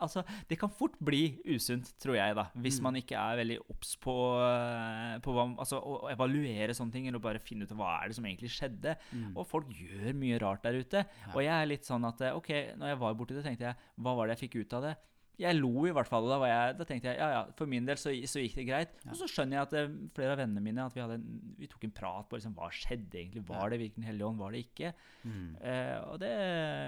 Altså, 0.00 0.22
det 0.48 0.58
kan 0.58 0.70
fort 0.70 0.94
bli 1.02 1.38
usunt, 1.46 1.92
tror 2.02 2.16
jeg, 2.16 2.34
da. 2.34 2.44
Hvis 2.56 2.78
Mm. 2.78 2.82
man 2.82 2.94
ikke 3.00 3.16
er 3.18 3.36
veldig 3.42 3.58
obs 3.70 3.96
på, 3.96 4.14
eh, 4.42 5.18
på 5.24 5.32
hva, 5.34 5.46
altså, 5.58 5.80
å 5.82 6.10
evaluere 6.12 6.70
sånne 6.74 6.92
ting, 6.92 7.06
eller 7.08 7.18
bare 7.18 7.38
finne 7.38 7.62
ut 7.64 7.70
hva 7.76 8.02
er 8.02 8.08
det 8.08 8.16
som 8.16 8.24
egentlig 8.24 8.50
skjedde. 8.50 8.96
Mm. 9.12 9.36
Og 9.36 9.46
folk 9.46 9.68
gjør 9.68 10.12
mye 10.14 10.40
rart 10.40 10.62
der 10.62 10.80
ute. 10.80 11.04
Og 11.34 11.42
jeg 11.42 11.52
er 11.52 11.66
litt 11.66 11.84
sånn 11.84 12.04
at 12.08 12.20
eh, 12.20 12.34
OK, 12.36 12.48
når 12.76 12.86
jeg 12.92 12.98
var 12.98 13.14
borti 13.14 13.34
det, 13.34 13.44
tenkte 13.44 13.68
jeg 13.70 13.76
hva 14.00 14.16
var 14.16 14.26
det 14.28 14.38
jeg 14.38 14.48
fikk 14.50 14.60
ut 14.66 14.72
av 14.74 14.82
det? 14.82 14.96
Jeg 15.42 15.56
lo 15.58 15.70
i 15.88 15.92
hvert 15.96 16.06
fall, 16.08 16.28
da, 16.30 16.36
var 16.38 16.50
jeg, 16.52 16.76
da 16.78 16.84
tenkte 16.88 17.10
jeg 17.10 17.18
ja, 17.18 17.28
ja, 17.34 17.40
for 17.58 17.66
min 17.70 17.86
del 17.88 17.98
så, 18.00 18.12
så 18.30 18.42
gikk 18.44 18.54
det 18.60 18.66
greit. 18.68 18.92
Og 19.10 19.16
så 19.18 19.26
skjønner 19.30 19.58
jeg 19.58 19.66
at 19.66 19.74
det, 19.74 19.82
flere 20.16 20.36
av 20.36 20.40
vennene 20.42 20.62
mine 20.62 20.84
at 20.86 20.94
vi, 20.94 21.02
en- 21.02 21.26
vi 21.58 21.68
tok 21.72 21.84
en 21.88 21.94
prat 21.98 22.28
på 22.30 22.38
liksom, 22.38 22.54
hva 22.58 22.70
skjedde 22.72 23.18
egentlig. 23.20 23.42
Var 23.48 23.74
det 23.74 23.80
virkelig 23.82 23.98
Den 24.02 24.08
hellige 24.10 24.28
ånd, 24.30 24.38
var 24.38 24.54
det 24.54 24.62
ikke? 24.68 24.92
Mm. 25.26 25.48
Eh, 25.60 25.98
og, 26.06 26.16
det, 26.22 26.32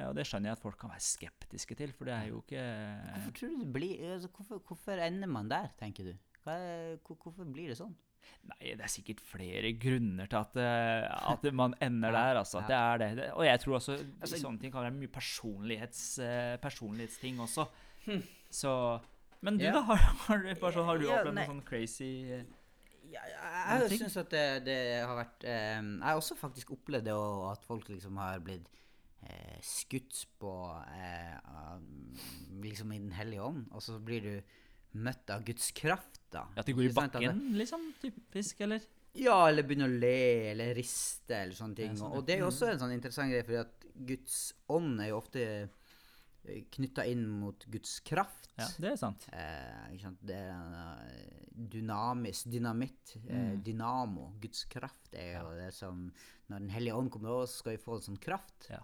og 0.08 0.14
det 0.20 0.26
skjønner 0.30 0.52
jeg 0.52 0.58
at 0.61 0.64
folk 0.64 0.78
kan 0.80 0.94
være 0.94 1.06
skeptiske 1.11 1.76
til, 1.82 1.92
for 1.99 2.08
det 2.08 2.14
er 2.16 2.30
jo 2.30 2.40
ikke 2.46 2.64
Hvorfor 3.11 3.37
tror 3.40 3.52
du 3.54 3.61
det 3.64 3.73
blir 3.75 4.06
altså, 4.14 4.30
hvorfor, 4.38 4.62
hvorfor 4.70 5.04
ender 5.11 5.30
man 5.34 5.50
der, 5.52 5.68
tenker 5.80 6.08
du? 6.12 6.14
Hva 6.44 6.56
hvor, 7.04 7.16
hvorfor 7.25 7.49
blir 7.49 7.70
det 7.73 7.78
sånn? 7.82 7.94
Nei, 8.49 8.70
det 8.76 8.84
er 8.84 8.88
sikkert 8.92 9.20
flere 9.20 9.70
grunner 9.80 10.28
til 10.32 10.38
at, 10.40 10.54
eh, 10.61 11.04
at 11.32 11.44
man 11.56 11.75
ender 11.84 12.12
der, 12.12 12.38
altså. 12.40 12.62
ja. 12.64 12.68
Det 12.68 12.76
er 12.78 13.02
det. 13.20 13.26
Og 13.37 13.44
jeg 13.44 13.61
tror 13.61 13.76
også 13.78 13.96
Altså- 14.00 14.40
sånne 14.40 14.61
ting 14.62 14.73
kan 14.73 14.84
være 14.87 14.96
mye 14.96 15.12
personlighets, 15.12 16.04
eh, 16.25 16.54
personlighetsting 16.62 17.40
også. 17.44 17.66
Så 18.54 18.75
Men 19.44 19.58
du, 19.58 19.64
yeah. 19.66 19.75
da? 19.75 19.82
Har, 19.90 20.04
har, 20.28 20.44
du- 20.44 20.52
bare 20.61 20.76
sånn, 20.76 20.87
har 20.88 21.00
du 21.00 21.08
opplevd 21.08 21.38
noe 21.40 21.49
sånn 21.50 21.64
crazy 21.66 22.12
eh, 22.38 22.44
Ja, 23.11 23.25
jeg 23.26 23.90
jeg 23.90 24.00
syns 24.04 24.16
at 24.23 24.30
det, 24.32 24.46
det 24.68 24.78
har 25.02 25.16
vært 25.18 25.46
eh, 25.46 25.80
Jeg 25.82 26.06
har 26.06 26.20
også 26.20 26.38
faktisk 26.38 26.75
opplevd 26.78 27.11
det, 27.11 27.16
og 27.18 27.49
at 27.52 27.66
folk 27.66 27.90
liksom 27.92 28.18
har 28.23 28.40
blitt 28.46 28.70
eh, 29.26 29.58
skutt 29.64 30.25
på 30.40 30.54
eh, 30.94 31.37
liksom 32.64 32.94
i 32.94 33.00
Den 33.02 33.14
hellige 33.18 33.44
ånd, 33.50 33.66
og 33.75 33.84
så 33.84 33.99
blir 34.02 34.25
du 34.25 34.34
møtt 35.04 35.30
av 35.34 35.42
Guds 35.46 35.73
kraft, 35.75 36.20
da. 36.30 36.44
At 36.54 36.68
de 36.68 36.75
går 36.76 36.87
i 36.87 36.92
bakken, 36.94 37.40
liksom? 37.58 37.88
Typisk, 37.99 38.61
eller? 38.62 38.84
Ja, 39.18 39.37
eller 39.49 39.66
begynner 39.66 39.90
å 39.90 39.99
le 40.02 40.50
eller 40.52 40.75
riste 40.75 41.34
eller 41.37 41.54
sånne 41.58 41.78
ting. 41.78 41.92
Ja, 41.94 42.00
sånn, 42.00 42.14
og, 42.14 42.23
det 42.26 42.37
er 42.37 42.44
jo 42.44 42.50
også 42.50 42.70
en 42.70 42.80
sånn 42.82 42.94
interessant 42.94 43.30
greie, 43.30 43.46
fordi 43.46 43.61
at 43.62 43.88
Guds 44.08 44.38
ånd 44.75 45.02
er 45.02 45.11
jo 45.11 45.18
ofte 45.20 45.44
knytta 46.74 47.04
inn 47.08 47.24
mot 47.28 47.64
Guds 47.72 47.98
kraft. 48.04 48.48
Ja, 48.58 48.66
det 48.78 48.90
er 48.92 48.96
sant. 49.00 49.24
Eh, 49.32 49.94
sant? 50.02 50.18
Det 50.22 50.36
er 50.36 50.74
eh, 50.78 51.46
dynamisk, 51.72 52.50
dynamitt, 52.52 53.16
Mm. 53.24 53.30
eh, 53.34 53.56
dynamo. 53.66 54.28
Guds 54.40 54.64
kraft 54.70 55.14
er 55.14 55.40
jo 55.40 55.54
det 55.58 55.72
som 55.74 56.12
Når 56.50 56.58
Den 56.60 56.68
hellige 56.70 56.94
ånd 56.94 57.10
kommer 57.10 57.30
over, 57.30 57.46
så 57.46 57.58
skal 57.62 57.72
vi 57.78 57.82
få 57.82 57.94
en 57.96 58.02
sånn 58.04 58.20
kraft. 58.20 58.66
Ja. 58.68 58.82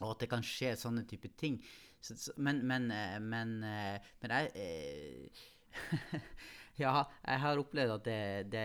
Og 0.00 0.10
at 0.10 0.18
det 0.24 0.28
kan 0.32 0.42
skje 0.42 0.72
sånne 0.76 1.04
type 1.06 1.28
ting. 1.38 1.60
Så, 2.00 2.32
men, 2.36 2.66
men, 2.66 2.90
eh, 2.90 3.18
men, 3.20 3.60
men 3.60 4.30
jeg 4.34 5.30
Ja, 6.80 7.02
jeg 7.26 7.40
har 7.42 7.60
opplevd 7.60 7.92
at 7.98 8.06
det, 8.06 8.20
det 8.52 8.62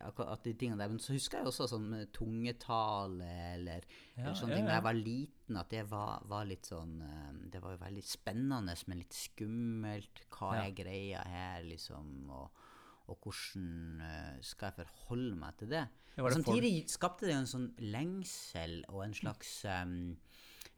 at 0.00 0.44
de 0.46 0.54
tingene 0.56 0.80
der 0.80 0.88
Men 0.88 1.02
så 1.02 1.12
husker 1.12 1.42
jeg 1.42 1.50
også 1.50 1.66
sånn 1.68 1.90
med 1.92 2.08
tungetale 2.16 3.26
eller, 3.52 3.84
Ja, 4.16 4.22
eller 4.22 4.38
sånne 4.38 4.54
ja, 4.54 4.56
ting 4.56 4.70
da 4.70 4.78
jeg 4.78 4.86
var 4.86 4.96
liten, 4.96 5.58
at 5.60 5.74
det 5.74 5.82
var, 5.90 6.24
var 6.30 6.48
litt 6.48 6.70
sånn 6.70 6.94
eh, 7.04 7.28
Det 7.52 7.60
var 7.60 7.76
jo 7.76 7.82
veldig 7.84 8.04
spennende, 8.06 8.76
men 8.88 9.02
litt 9.02 9.16
skummelt. 9.18 10.24
Hva 10.32 10.54
er 10.62 10.72
greia 10.78 11.20
her, 11.28 11.62
liksom? 11.68 12.30
Og, 12.32 12.64
og 13.12 13.20
hvordan 13.28 14.04
eh, 14.08 14.34
skal 14.46 14.70
jeg 14.72 14.88
forholde 14.88 15.36
meg 15.44 15.60
til 15.60 15.72
det? 15.76 15.84
Ja, 16.16 16.24
det 16.24 16.34
Samtidig 16.40 16.74
skapte 16.90 17.28
det 17.28 17.34
jo 17.36 17.42
en 17.44 17.50
sånn 17.54 17.70
lengsel 17.92 18.80
og 18.88 19.04
en 19.04 19.14
slags 19.14 19.52
um, 19.68 19.98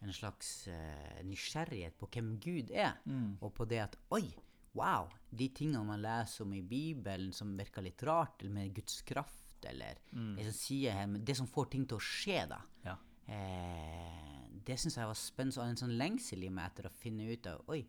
en 0.03 0.13
slags 0.15 0.49
uh, 0.67 1.21
nysgjerrighet 1.25 1.95
på 2.01 2.09
hvem 2.11 2.35
Gud 2.43 2.73
er, 2.75 2.99
Mm. 3.07 3.37
og 3.41 3.53
på 3.55 3.65
det 3.71 3.79
at 3.85 3.95
Oi, 4.11 4.25
wow! 4.79 5.09
De 5.31 5.49
tingene 5.55 5.85
man 5.89 6.03
leser 6.03 6.45
om 6.45 6.53
i 6.57 6.63
Bibelen 6.63 7.33
som 7.37 7.55
virker 7.57 7.85
litt 7.85 8.03
rart, 8.09 8.43
eller 8.43 8.55
med 8.57 8.75
Guds 8.77 9.01
kraft, 9.09 9.65
eller 9.69 10.01
det 10.11 10.47
som 10.49 10.59
sier 10.59 10.97
her, 10.97 11.17
det 11.19 11.37
som 11.39 11.49
får 11.49 11.71
ting 11.73 11.87
til 11.89 12.01
å 12.01 12.05
skje, 12.05 12.41
da. 12.51 12.61
Ja. 12.85 12.97
Eh, 13.33 14.49
det 14.67 14.79
syns 14.79 14.99
jeg 14.99 15.09
var 15.09 15.19
spennende, 15.19 15.63
og 15.63 15.71
en 15.71 15.81
sånn 15.81 15.97
lengsel 15.99 16.45
i 16.47 16.51
meg 16.53 16.73
etter 16.73 16.89
å 16.89 16.95
finne 17.03 17.29
ut 17.31 17.49
av 17.51 17.73
Oi, 17.73 17.83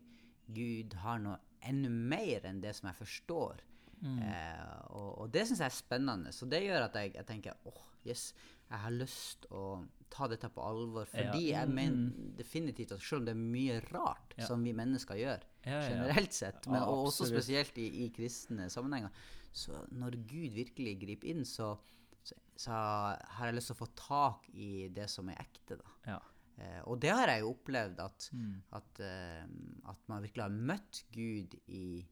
Gud 0.54 0.96
har 1.02 1.20
noe 1.22 1.38
enda 1.64 1.90
mer 1.90 2.44
enn 2.48 2.60
det 2.60 2.74
som 2.76 2.90
jeg 2.90 3.00
forstår. 3.00 3.62
Eh, 4.04 4.80
og, 4.92 5.10
og 5.22 5.30
det 5.32 5.46
syns 5.48 5.62
jeg 5.62 5.70
er 5.70 5.76
spennende. 5.76 6.32
Så 6.34 6.48
det 6.50 6.64
gjør 6.64 6.88
at 6.88 6.98
jeg, 7.00 7.14
jeg 7.16 7.28
tenker 7.28 7.70
åh, 7.70 7.84
yes, 8.04 8.32
jeg 8.70 8.78
har 8.80 8.90
lyst 8.96 9.46
å 9.50 9.86
ta 10.10 10.26
dette 10.30 10.48
på 10.48 10.62
alvor. 10.62 11.06
Fordi 11.10 11.48
Ja. 11.50 11.60
jeg 11.64 11.68
mener 11.74 12.10
definitivt 12.38 12.92
at 12.92 13.00
selv 13.00 13.20
om 13.20 13.24
det 13.26 13.34
er 13.34 13.40
mye 13.40 13.80
rart 13.92 14.34
Ja. 14.38 14.46
som 14.46 14.62
vi 14.64 14.72
mennesker 14.72 15.14
gjør, 15.16 15.40
Ja, 15.66 15.80
generelt 15.88 16.32
sett, 16.32 16.66
men 16.68 16.82
og 16.82 17.06
også 17.08 17.26
spesielt 17.26 17.76
i, 17.78 18.04
i 18.04 18.10
kristne 18.10 18.68
sammenhenger, 18.70 19.10
så 19.52 19.86
når 19.92 20.10
Gud 20.26 20.52
virkelig 20.52 20.98
griper 21.00 21.28
inn, 21.28 21.44
så, 21.44 21.78
så, 22.22 22.34
så 22.56 22.70
har 22.70 23.46
jeg 23.46 23.54
lyst 23.54 23.66
til 23.72 23.76
å 23.76 23.82
få 23.86 23.88
tak 23.96 24.48
i 24.54 24.88
det 24.88 25.08
som 25.10 25.28
er 25.28 25.36
ekte, 25.36 25.78
da. 25.78 25.90
Ja. 26.06 26.18
Eh, 26.58 26.80
og 26.86 27.00
det 27.00 27.10
har 27.10 27.26
jeg 27.26 27.40
jo 27.42 27.52
opplevd, 27.54 27.98
at, 27.98 28.28
Mm. 28.32 28.62
at, 28.72 29.00
eh, 29.00 29.44
at 29.90 29.98
man 30.08 30.22
virkelig 30.22 30.42
har 30.42 30.50
møtt 30.50 31.02
Gud 31.12 31.54
i, 31.68 32.06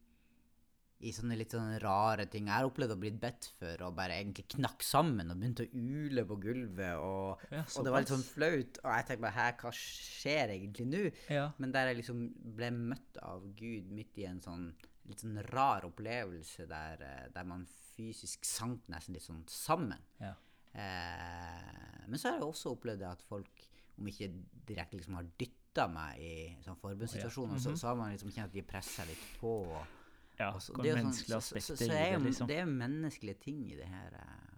i 1.02 1.10
sånne 1.12 1.34
litt 1.36 1.50
sånne 1.54 1.80
rare 1.82 2.26
ting. 2.30 2.46
Jeg 2.46 2.54
har 2.54 2.68
opplevd 2.68 2.94
å 2.94 2.98
bli 3.02 3.10
bedt 3.10 3.48
for 3.58 3.82
og 3.88 3.96
bare 3.98 4.20
egentlig 4.20 4.44
knakk 4.54 4.84
sammen 4.86 5.32
og 5.32 5.40
begynte 5.40 5.64
å 5.66 5.72
ule 5.74 6.24
på 6.28 6.36
gulvet. 6.44 6.94
Og, 7.02 7.42
Ja, 7.50 7.64
og 7.76 7.84
det 7.84 7.92
var 7.92 8.04
litt 8.04 8.12
sånn 8.12 8.22
flaut. 8.28 8.78
Og 8.84 8.90
jeg 8.94 9.06
tenkte 9.08 9.24
bare 9.26 9.36
hæ, 9.38 9.46
hva 9.62 9.72
skjer 9.74 10.54
egentlig 10.54 10.86
nå? 10.86 11.02
Ja. 11.34 11.48
Men 11.58 11.72
der 11.74 11.90
jeg 11.90 12.00
liksom 12.04 12.22
ble 12.56 12.70
møtt 12.70 13.18
av 13.22 13.48
Gud 13.58 13.90
midt 13.90 14.18
i 14.22 14.28
en 14.30 14.40
sånn 14.44 14.68
litt 15.10 15.18
sånn 15.24 15.40
rar 15.50 15.82
opplevelse 15.88 16.68
der, 16.70 17.00
eh, 17.02 17.28
der 17.34 17.44
man 17.44 17.66
fysisk 17.96 18.44
sank 18.46 18.86
nesten 18.88 19.14
litt 19.18 19.24
sånn 19.26 19.42
sammen. 19.50 19.98
Ja. 20.22 20.34
Eh, 20.72 22.04
men 22.06 22.18
så 22.18 22.30
har 22.30 22.38
jeg 22.38 22.46
også 22.46 22.76
opplevd 22.76 23.02
at 23.08 23.22
folk, 23.28 23.66
om 23.98 24.06
ikke 24.08 24.30
direkte 24.68 24.96
liksom 25.00 25.18
har 25.18 25.26
dytta 25.40 25.88
meg 25.92 26.20
i 26.22 26.36
sånn 26.64 26.78
forbundssituasjoner, 26.80 27.58
så, 27.60 27.74
så 27.76 27.90
har 27.90 27.98
man 27.98 28.12
liksom 28.14 28.30
kjent 28.32 28.46
at 28.50 28.56
de 28.56 28.62
presser 28.62 29.10
litt 29.10 29.26
på. 29.40 29.52
og- 29.74 29.98
Ja, 30.42 30.50
og 30.52 30.82
det 30.82 30.90
er 30.90 30.96
sånn- 30.96 30.98
menneskelige 31.02 31.38
så- 31.38 31.40
så- 31.40 31.60
så- 31.60 31.74
aspekter 31.74 31.86
jo, 31.86 31.92
i 31.92 32.02
er 32.02 32.18
det, 32.18 32.26
liksom. 32.26 32.48
Det 32.50 32.56
er 32.58 32.64
jo 32.66 32.72
menneskelige 32.72 33.38
ting 33.40 33.60
i 33.70 33.76
det 33.78 33.86
her. 33.88 34.10
eh, 34.18 34.48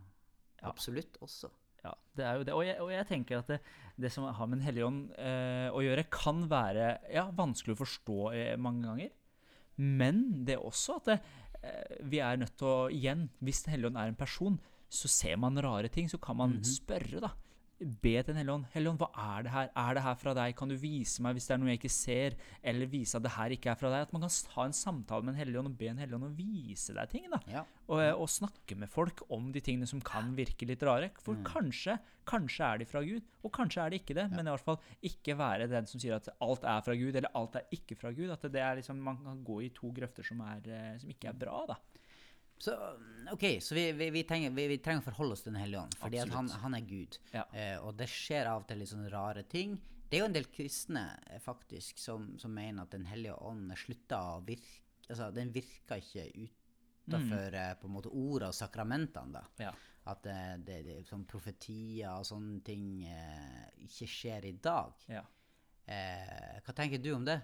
Ja. 0.64 0.70
Absolutt 0.70 1.18
også. 1.20 1.50
Ja, 1.84 1.92
det 2.16 2.24
er 2.24 2.38
jo 2.38 2.44
det. 2.44 2.52
Og 2.54 2.64
jeg, 2.64 2.76
og 2.80 2.88
jeg 2.90 3.06
tenker 3.06 3.38
at 3.38 3.46
det, 3.46 3.60
det 4.00 4.10
som 4.10 4.24
har 4.32 4.46
med 4.46 4.58
Den 4.58 4.64
hellige 4.66 4.86
ånd 4.86 5.10
eh, 5.18 5.68
å 5.68 5.82
gjøre, 5.84 6.08
kan 6.10 6.48
være 6.48 6.98
ja, 7.12 7.30
vanskelig 7.30 7.76
å 7.76 7.82
forstå 7.84 8.32
eh, 8.34 8.56
mange 8.56 8.82
ganger. 8.88 9.10
Men 9.76 10.44
det 10.46 10.54
er 10.56 10.62
også 10.64 10.96
at 10.96 11.04
det, 11.04 11.20
eh, 11.62 11.96
vi 12.04 12.18
er 12.20 12.36
nødt 12.38 12.56
til 12.56 12.66
å 12.68 12.90
Igjen, 12.90 13.28
hvis 13.42 13.64
Den 13.64 13.74
hellige 13.74 13.90
ånd 13.92 13.98
er 13.98 14.08
en 14.08 14.14
person, 14.16 14.58
så 14.90 15.08
ser 15.08 15.36
man 15.36 15.56
rare 15.56 15.88
ting, 15.90 16.08
så 16.08 16.18
kan 16.20 16.36
man 16.38 16.60
spørre, 16.62 17.20
da. 17.20 17.32
Be 17.84 18.14
til 18.16 18.30
Den 18.30 18.38
hellige 18.40 18.54
ånd. 18.54 18.64
Hellige 18.72 18.92
ånd, 18.94 19.00
hva 19.02 19.08
er 19.36 19.44
det 19.44 19.50
her? 19.52 19.66
Er 19.76 19.96
det 19.98 20.02
her 20.06 20.14
fra 20.16 20.32
deg? 20.38 20.54
Kan 20.56 20.70
du 20.72 20.76
vise 20.80 21.20
meg 21.24 21.36
hvis 21.36 21.48
det 21.50 21.52
er 21.54 21.60
noe 21.60 21.68
jeg 21.68 21.80
ikke 21.82 21.90
ser? 21.92 22.36
Eller 22.64 22.88
vise 22.88 23.18
at 23.18 23.24
det 23.26 23.32
her 23.34 23.52
ikke 23.52 23.72
er 23.74 23.76
fra 23.80 23.90
deg? 23.92 24.06
At 24.06 24.14
man 24.14 24.24
kan 24.24 24.32
ha 24.54 24.64
en 24.64 24.76
samtale 24.78 25.26
med 25.26 25.34
en 25.34 25.40
hellige 25.42 25.60
ånd 25.60 25.68
og 25.68 25.76
be 25.82 25.90
en 25.90 26.00
hellige 26.00 26.16
ånd 26.16 26.28
å 26.30 26.32
vise 26.38 26.96
deg 26.96 27.12
ting. 27.12 27.26
da 27.32 27.40
Ja. 27.52 27.64
og, 27.88 28.00
og 28.24 28.30
snakke 28.32 28.78
med 28.80 28.88
folk 28.88 29.20
om 29.28 29.50
de 29.52 29.60
tingene 29.60 29.86
som 29.90 30.00
kan 30.00 30.32
virke 30.38 30.66
litt 30.70 30.82
rare. 30.88 31.10
For 31.20 31.36
kanskje, 31.44 31.98
kanskje 32.30 32.64
er 32.70 32.80
de 32.80 32.88
fra 32.88 33.02
Gud, 33.04 33.26
og 33.44 33.52
kanskje 33.52 33.84
er 33.84 33.92
de 33.92 34.00
ikke 34.00 34.16
det. 34.16 34.30
Men 34.32 34.48
i 34.48 34.54
hvert 34.54 34.64
fall 34.64 34.80
ikke 35.04 35.36
være 35.36 35.68
den 35.68 35.86
som 35.90 36.00
sier 36.00 36.16
at 36.16 36.30
alt 36.40 36.64
er 36.64 36.80
fra 36.86 36.96
Gud, 36.96 37.12
eller 37.14 37.36
alt 37.36 37.60
er 37.60 37.68
ikke 37.76 37.98
fra 38.00 38.14
Gud. 38.16 38.32
At 38.32 38.48
det 38.48 38.64
er 38.64 38.80
liksom, 38.80 38.96
man 39.04 39.20
kan 39.20 39.44
gå 39.44 39.60
i 39.66 39.72
to 39.76 39.92
grøfter 39.92 40.24
som, 40.24 40.40
er, 40.40 40.64
eh, 40.72 40.96
som 41.04 41.12
ikke 41.12 41.28
er 41.34 41.36
bra, 41.44 41.66
da. 41.74 41.76
Så 42.58 42.74
OK, 43.32 43.44
så 43.60 43.74
vi, 43.74 43.92
vi, 43.92 44.10
vi, 44.10 44.22
trenger, 44.28 44.52
vi, 44.54 44.66
vi 44.70 44.78
trenger 44.78 45.02
å 45.02 45.08
forholde 45.08 45.36
oss 45.36 45.42
til 45.44 45.52
Den 45.52 45.62
hellige 45.62 45.82
ånd, 45.82 45.96
fordi 46.00 46.20
han, 46.22 46.50
han 46.62 46.76
er 46.76 46.86
Gud. 46.88 47.18
Ja. 47.32 47.44
Eh, 47.52 47.76
og 47.82 47.96
det 47.98 48.08
skjer 48.10 48.50
av 48.50 48.62
og 48.62 48.68
til 48.68 48.80
litt 48.80 48.92
sånne 48.92 49.10
rare 49.12 49.44
ting. 49.50 49.76
Det 50.08 50.18
er 50.18 50.22
jo 50.22 50.28
en 50.28 50.36
del 50.36 50.48
kristne 50.52 51.04
eh, 51.26 51.40
faktisk 51.42 51.98
som, 51.98 52.34
som 52.38 52.52
mener 52.54 52.84
at 52.84 52.92
Den 52.94 53.06
hellige 53.10 53.36
ånd 53.42 53.72
slutta 53.80 54.20
å 54.36 54.40
virke 54.46 54.82
Altså, 55.04 55.26
den 55.36 55.50
virker 55.52 56.00
ikke 56.00 56.22
utafor 56.32 57.54
eh, 57.60 57.74
på 57.76 57.88
en 57.90 57.92
måte 57.92 58.08
orda 58.08 58.48
og 58.48 58.56
sakramentene, 58.56 59.34
da. 59.36 59.42
Ja. 59.66 59.72
At 60.08 60.24
eh, 60.32 60.54
det, 60.64 60.78
det, 60.86 60.94
sånn 61.04 61.26
profetier 61.28 62.14
og 62.14 62.24
sånne 62.24 62.62
ting 62.64 63.02
eh, 63.04 63.66
ikke 63.84 64.08
skjer 64.08 64.48
i 64.48 64.54
dag. 64.64 65.04
ja. 65.12 65.20
Eh, 65.84 66.60
hva 66.64 66.72
tenker 66.72 67.02
du 67.04 67.10
om 67.12 67.26
det? 67.26 67.36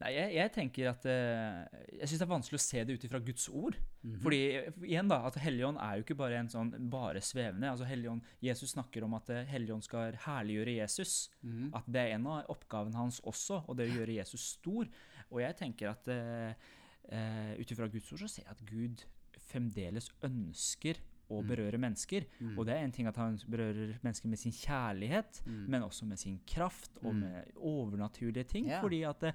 Nei, 0.00 0.14
jeg, 0.14 0.32
jeg 0.38 0.50
tenker 0.54 0.88
at 0.88 1.06
eh, 1.12 1.80
Jeg 1.98 2.08
syns 2.08 2.22
det 2.22 2.24
er 2.24 2.30
vanskelig 2.30 2.56
å 2.56 2.62
se 2.64 2.84
det 2.88 2.94
ut 2.96 3.02
ifra 3.04 3.20
Guds 3.24 3.46
ord. 3.52 3.76
Fordi, 4.24 4.38
igjen 4.88 5.10
da, 5.12 5.18
at 5.28 5.36
Helligånd 5.42 5.80
er 5.84 5.98
jo 5.98 6.06
ikke 6.06 6.16
bare 6.16 6.38
en 6.40 6.48
sånn 6.48 6.70
bare 6.92 7.20
svevende. 7.24 7.68
altså 7.68 7.88
Helligånd, 7.88 8.24
Jesus 8.40 8.72
snakker 8.72 9.04
om 9.04 9.18
at 9.18 9.28
uh, 9.28 9.42
Helligånd 9.50 9.84
skal 9.84 10.16
herliggjøre 10.24 10.78
Jesus. 10.78 11.28
At 11.76 11.88
det 11.92 12.06
er 12.06 12.16
en 12.16 12.30
av 12.32 12.48
oppgavene 12.54 12.96
hans 12.96 13.20
også, 13.28 13.60
og 13.66 13.76
det 13.76 13.90
å 13.90 13.98
gjøre 13.98 14.16
Jesus 14.16 14.46
stor. 14.56 14.88
Og 15.28 15.42
jeg 15.44 15.58
tenker 15.60 15.92
at 15.92 16.08
uh, 16.08 16.72
ut 17.60 17.76
ifra 17.76 17.90
Guds 17.92 18.08
ord 18.14 18.24
så 18.24 18.32
ser 18.32 18.46
jeg 18.46 18.56
at 18.56 18.66
Gud 18.72 19.04
fremdeles 19.50 20.08
ønsker 20.24 21.00
å 21.30 21.40
berøre 21.46 21.78
mennesker. 21.78 22.26
Mm. 22.40 22.58
Og 22.58 22.66
det 22.66 22.74
er 22.74 22.84
en 22.84 22.92
ting 22.92 23.06
at 23.06 23.16
han 23.16 23.38
berører 23.48 23.94
mennesker 24.02 24.28
med 24.28 24.38
sin 24.38 24.52
kjærlighet, 24.52 25.42
Mm. 25.46 25.66
men 25.68 25.82
også 25.82 26.06
med 26.06 26.18
sin 26.18 26.40
kraft 26.46 26.90
og 27.04 27.14
Mm. 27.14 27.20
med 27.20 27.52
overnaturlige 27.56 28.44
ting. 28.48 28.66
Yeah. 28.66 28.80
Fordi 28.82 29.02
at 29.02 29.20
det, 29.20 29.34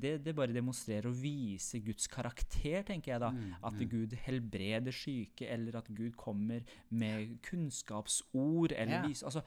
det, 0.00 0.24
det 0.24 0.34
bare 0.36 0.52
demonstrerer 0.52 1.06
og 1.06 1.14
viser 1.22 1.80
Guds 1.84 2.06
karakter, 2.06 2.82
tenker 2.82 3.12
jeg 3.12 3.20
da. 3.20 3.30
Mm, 3.30 3.54
At 3.64 3.72
mm. 3.78 3.88
Gud 3.90 4.16
helbreder 4.26 4.92
syke, 4.92 5.46
eller 5.48 5.76
at 5.78 5.88
Gud 5.94 6.12
kommer 6.16 6.60
med 6.90 7.38
kunnskapsord. 7.42 8.72
eller 8.72 8.92
yeah. 8.98 9.08
viser, 9.08 9.26
altså, 9.26 9.42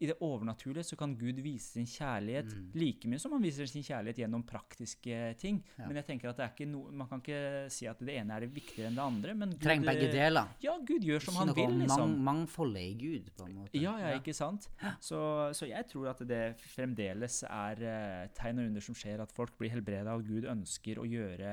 I 0.00 0.06
det 0.10 0.16
overnaturlige 0.22 0.84
så 0.86 0.96
kan 0.98 1.14
Gud 1.18 1.40
vise 1.42 1.72
sin 1.76 1.86
kjærlighet 1.90 2.46
Mm. 2.56 2.70
like 2.74 3.08
mye 3.10 3.18
som 3.18 3.32
han 3.32 3.42
viser 3.42 3.66
sin 3.66 3.82
kjærlighet 3.82 4.20
gjennom 4.22 4.44
praktiske 4.46 5.36
ting. 5.40 5.62
Ja. 5.78 5.86
Men 5.88 5.96
jeg 5.96 6.06
tenker 6.06 6.30
at 6.30 6.36
det 6.38 6.44
er 6.46 6.52
ikke 6.54 6.68
no, 6.70 6.84
man 6.92 7.08
kan 7.10 7.20
ikke 7.20 7.70
si 7.72 7.86
at 7.90 7.98
det 7.98 8.14
ene 8.20 8.36
er 8.36 8.46
viktigere 8.46 8.88
enn 8.90 8.94
det 8.98 9.02
andre. 9.04 9.34
Men 9.34 9.50
Gud, 9.56 9.60
Trenger 9.66 9.90
begge 9.90 10.08
eh, 10.08 10.14
deler. 10.14 10.48
Ja, 10.62 10.76
Gud 10.78 11.02
gjør 11.08 11.24
som 11.26 11.34
han 11.40 11.52
vil, 11.56 11.74
liksom. 11.82 12.14
Mang, 12.14 12.24
mangfoldet 12.30 12.82
i 12.82 12.94
Gud, 13.00 13.30
på 13.36 13.46
en 13.48 13.54
måte. 13.60 13.74
Ja, 13.80 13.96
ja, 13.98 14.14
ikke 14.20 14.34
sant? 14.36 14.68
Så, 15.00 15.18
så 15.56 15.66
jeg 15.68 15.88
tror 15.90 16.10
at 16.12 16.22
det 16.28 16.42
fremdeles 16.76 17.42
er 17.48 17.82
eh, 17.82 18.28
tegn 18.38 18.62
og 18.62 18.70
under 18.70 18.80
som 18.86 18.94
skjer, 18.94 19.20
at 19.22 19.32
folk 19.34 19.56
blir 19.58 19.70
helbreda, 19.74 20.14
og 20.14 20.26
Gud 20.28 20.46
ønsker 20.50 21.00
å 21.02 21.06
gjøre 21.08 21.50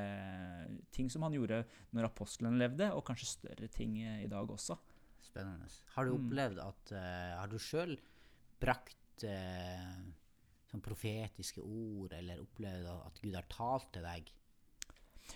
ting 0.94 1.10
som 1.10 1.24
han 1.26 1.34
gjorde 1.36 1.64
når 1.94 2.10
apostlene 2.12 2.60
levde, 2.62 2.90
og 2.94 3.06
kanskje 3.08 3.30
større 3.34 3.68
ting 3.74 3.98
eh, 4.04 4.24
i 4.26 4.30
dag 4.32 4.50
også. 4.50 4.78
Spennende. 5.24 5.68
Har 5.96 6.06
du 6.06 6.14
Mm. 6.14 6.26
opplevd 6.28 6.60
at 6.60 6.92
uh, 6.92 7.40
Har 7.40 7.48
du 7.48 7.58
sjøl 7.60 7.96
brakt 8.60 9.24
uh, 9.24 10.00
sånn 10.72 10.82
profetiske 10.84 11.62
ord, 11.64 12.14
eller 12.14 12.42
opplevd 12.44 12.88
at 12.94 13.20
Gud 13.24 13.36
har 13.38 13.48
talt 13.50 13.92
til 13.94 14.04
deg? 14.04 14.32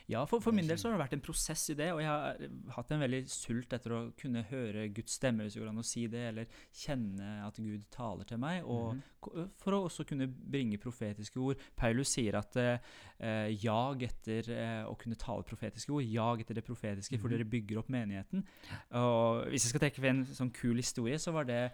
Ja, 0.08 0.26
for, 0.26 0.40
for 0.44 0.56
min 0.56 0.68
del 0.68 0.80
så 0.80 0.88
har 0.88 0.96
det 0.96 1.04
vært 1.04 1.16
en 1.18 1.24
prosess 1.26 1.66
i 1.74 1.76
det, 1.80 1.90
og 1.94 2.02
jeg 2.02 2.08
har 2.08 2.38
hatt 2.78 2.92
en 2.92 3.04
veldig 3.04 3.22
sult 3.32 3.74
etter 3.76 3.96
å 3.96 4.02
kunne 4.20 4.44
høre 4.50 4.88
Guds 4.96 5.18
stemme, 5.20 5.44
hvis 5.44 5.58
det 5.58 5.62
går 5.64 5.72
an 5.72 5.82
å 5.82 5.86
si 5.88 6.06
det, 6.12 6.24
eller 6.30 6.48
kjenne 6.76 7.28
at 7.44 7.60
Gud 7.60 7.84
taler 7.92 8.28
til 8.30 8.40
meg, 8.40 8.64
og 8.66 8.96
mm 8.96 9.02
-hmm. 9.02 9.50
for 9.58 9.72
å 9.74 9.84
også 9.88 10.04
kunne 10.08 10.28
bringe 10.28 10.78
profetiske 10.78 11.40
ord. 11.40 11.58
Paulus 11.76 12.08
sier 12.08 12.38
at 12.38 12.56
eh, 12.56 13.50
jag 13.64 14.04
etter 14.04 14.50
eh, 14.50 14.84
å 14.86 14.96
kunne 14.96 15.16
tale 15.16 15.44
profetiske 15.44 15.92
ord, 15.92 16.04
jag 16.04 16.40
etter 16.42 16.54
det 16.56 16.64
profetiske, 16.64 17.20
for 17.20 17.28
Mhm. 17.28 17.38
dere 17.38 17.50
bygger 17.50 17.78
opp 17.78 17.90
menigheten. 17.90 18.46
Og 18.92 19.46
hvis 19.50 19.66
jeg 19.66 19.70
skal 19.70 19.80
trekke 19.80 19.96
for 20.00 20.08
en 20.08 20.26
sånn 20.26 20.54
kul 20.54 20.76
historie, 20.76 21.18
så 21.18 21.32
var 21.32 21.44
det 21.44 21.72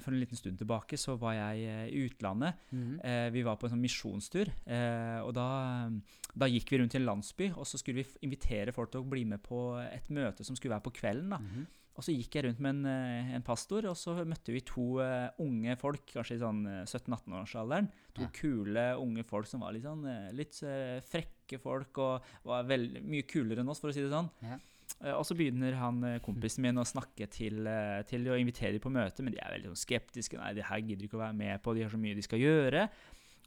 for 0.00 0.12
en 0.14 0.20
liten 0.20 0.36
stund 0.38 0.58
tilbake 0.58 0.96
så 0.98 1.16
var 1.20 1.34
jeg 1.36 1.66
eh, 1.68 1.86
i 1.92 2.04
utlandet. 2.08 2.54
Mhm. 2.72 3.00
Eh, 3.04 3.30
vi 3.30 3.42
var 3.42 3.56
på 3.56 3.66
en 3.68 3.74
sånn 3.74 3.82
misjonstur, 3.84 4.48
eh, 4.66 5.20
og 5.20 5.34
da, 5.36 5.90
da 6.34 6.46
gikk 6.48 6.70
vi 6.72 6.78
rundt 6.80 6.94
i 6.94 7.00
en 7.02 7.06
landsby, 7.08 7.50
og 7.56 7.66
så 7.68 7.76
skulle 7.78 8.02
vi 8.02 8.06
invitere 8.26 8.72
folk 8.72 8.90
til 8.92 9.00
å 9.04 9.08
bli 9.08 9.24
med 9.24 9.42
på 9.42 9.76
et 9.92 10.08
møte 10.08 10.44
som 10.44 10.56
skulle 10.56 10.74
være 10.76 10.86
på 10.88 10.94
kvelden. 11.00 11.30
da. 11.30 11.38
Mhm. 11.38 11.66
Og 11.96 12.04
så 12.04 12.12
gikk 12.12 12.34
jeg 12.36 12.44
rundt 12.44 12.58
med 12.60 12.74
en, 12.74 12.86
eh, 12.92 13.34
en 13.36 13.42
pastor, 13.42 13.86
og 13.88 13.96
så 13.96 14.12
møtte 14.28 14.52
vi 14.52 14.60
to 14.60 14.98
uh, 15.00 15.30
unge 15.40 15.78
folk, 15.80 16.02
kanskje 16.12 16.36
i 16.36 16.42
sånn 16.42 16.66
eh, 16.68 16.84
17-18-årsalderen. 16.84 17.88
To 18.14 18.20
Ja. 18.22 18.28
kule 18.36 18.84
unge 19.00 19.24
folk 19.24 19.46
som 19.46 19.60
var 19.60 19.72
litt 19.72 19.84
sånn 19.84 20.04
eh, 20.04 20.30
litt 20.36 20.52
uh, 20.62 21.00
frekke 21.00 21.58
folk, 21.58 21.96
og 21.96 22.22
var 22.44 22.64
veld, 22.68 23.00
mye 23.02 23.22
kulere 23.24 23.60
enn 23.64 23.68
oss, 23.72 23.80
for 23.80 23.88
å 23.88 23.94
si 23.94 24.02
det 24.04 24.12
sånn. 24.12 24.28
Ja. 24.42 24.58
Eh, 25.04 25.12
Og 25.12 25.26
så 25.28 25.36
begynner 25.36 25.76
han 25.76 26.00
eh, 26.08 26.20
kompisen 26.24 26.64
min 26.64 26.80
å 26.80 26.86
snakke 26.88 27.28
til, 27.32 27.66
eh, 27.68 28.00
til 28.08 28.24
og 28.30 28.40
invitere 28.40 28.72
dem 28.76 28.84
på 28.84 28.92
møte, 28.94 29.24
men 29.24 29.34
de 29.34 29.42
er 29.42 29.52
veldig 29.52 29.74
sånn 29.74 29.82
skeptiske. 29.84 30.38
Nei, 30.40 30.54
det 30.56 30.68
her 30.70 30.80
gidder 30.80 31.04
de 31.04 31.10
ikke 31.10 31.20
å 31.20 31.26
være 31.26 31.36
med 31.36 31.62
på, 31.64 31.74
de 31.76 31.84
har 31.84 31.92
så 31.92 32.00
mye 32.00 32.16
de 32.16 32.24
skal 32.24 32.42
gjøre. 32.42 32.86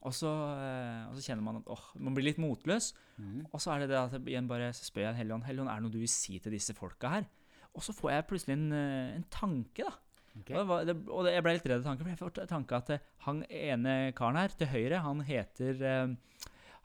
Og 0.07 0.13
så, 0.15 0.29
og 0.31 1.15
så 1.17 1.23
kjenner 1.25 1.43
man 1.43 1.57
at 1.59 1.65
åh, 1.67 1.81
man 1.99 2.15
blir 2.15 2.29
litt 2.29 2.37
motløs. 2.39 2.93
Mm. 3.17 3.41
Og 3.49 3.59
så 3.59 3.73
er 3.73 3.81
det 3.81 3.89
det 3.91 3.97
at 3.99 4.13
jeg 4.15 4.43
bare 4.47 4.69
spør 4.71 5.09
jeg 5.09 5.17
Helligånd, 5.17 5.43
Helligånd, 5.43 5.71
er 5.73 5.81
det 5.81 5.83
noe 5.83 5.91
du 5.91 5.99
vil 5.99 6.11
si 6.13 6.37
til 6.39 6.55
disse 6.55 6.71
folka 6.77 7.11
her? 7.17 7.27
Og 7.75 7.83
så 7.83 7.91
får 7.97 8.13
jeg 8.13 8.27
plutselig 8.29 8.55
en, 8.55 8.69
en 9.17 9.25
tanke, 9.33 9.83
da. 9.83 9.91
Okay. 10.39 10.55
Og, 10.55 10.61
det 10.61 10.67
var, 10.69 10.85
det, 10.87 10.95
og 11.09 11.27
det, 11.27 11.33
jeg 11.35 11.43
ble 11.43 11.55
litt 11.57 11.67
redd 11.67 11.81
av 11.81 11.89
tanken, 11.89 12.05
for 12.07 12.13
jeg 12.13 12.21
får 12.21 12.47
tanke 12.47 12.79
at 12.79 12.93
han 13.25 13.43
ene 13.49 13.97
karen 14.15 14.39
her 14.39 14.55
til 14.55 14.71
høyre, 14.71 15.01
han 15.03 15.25
heter, 15.27 15.83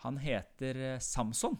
han 0.03 0.19
heter 0.25 0.83
Samson. 1.05 1.55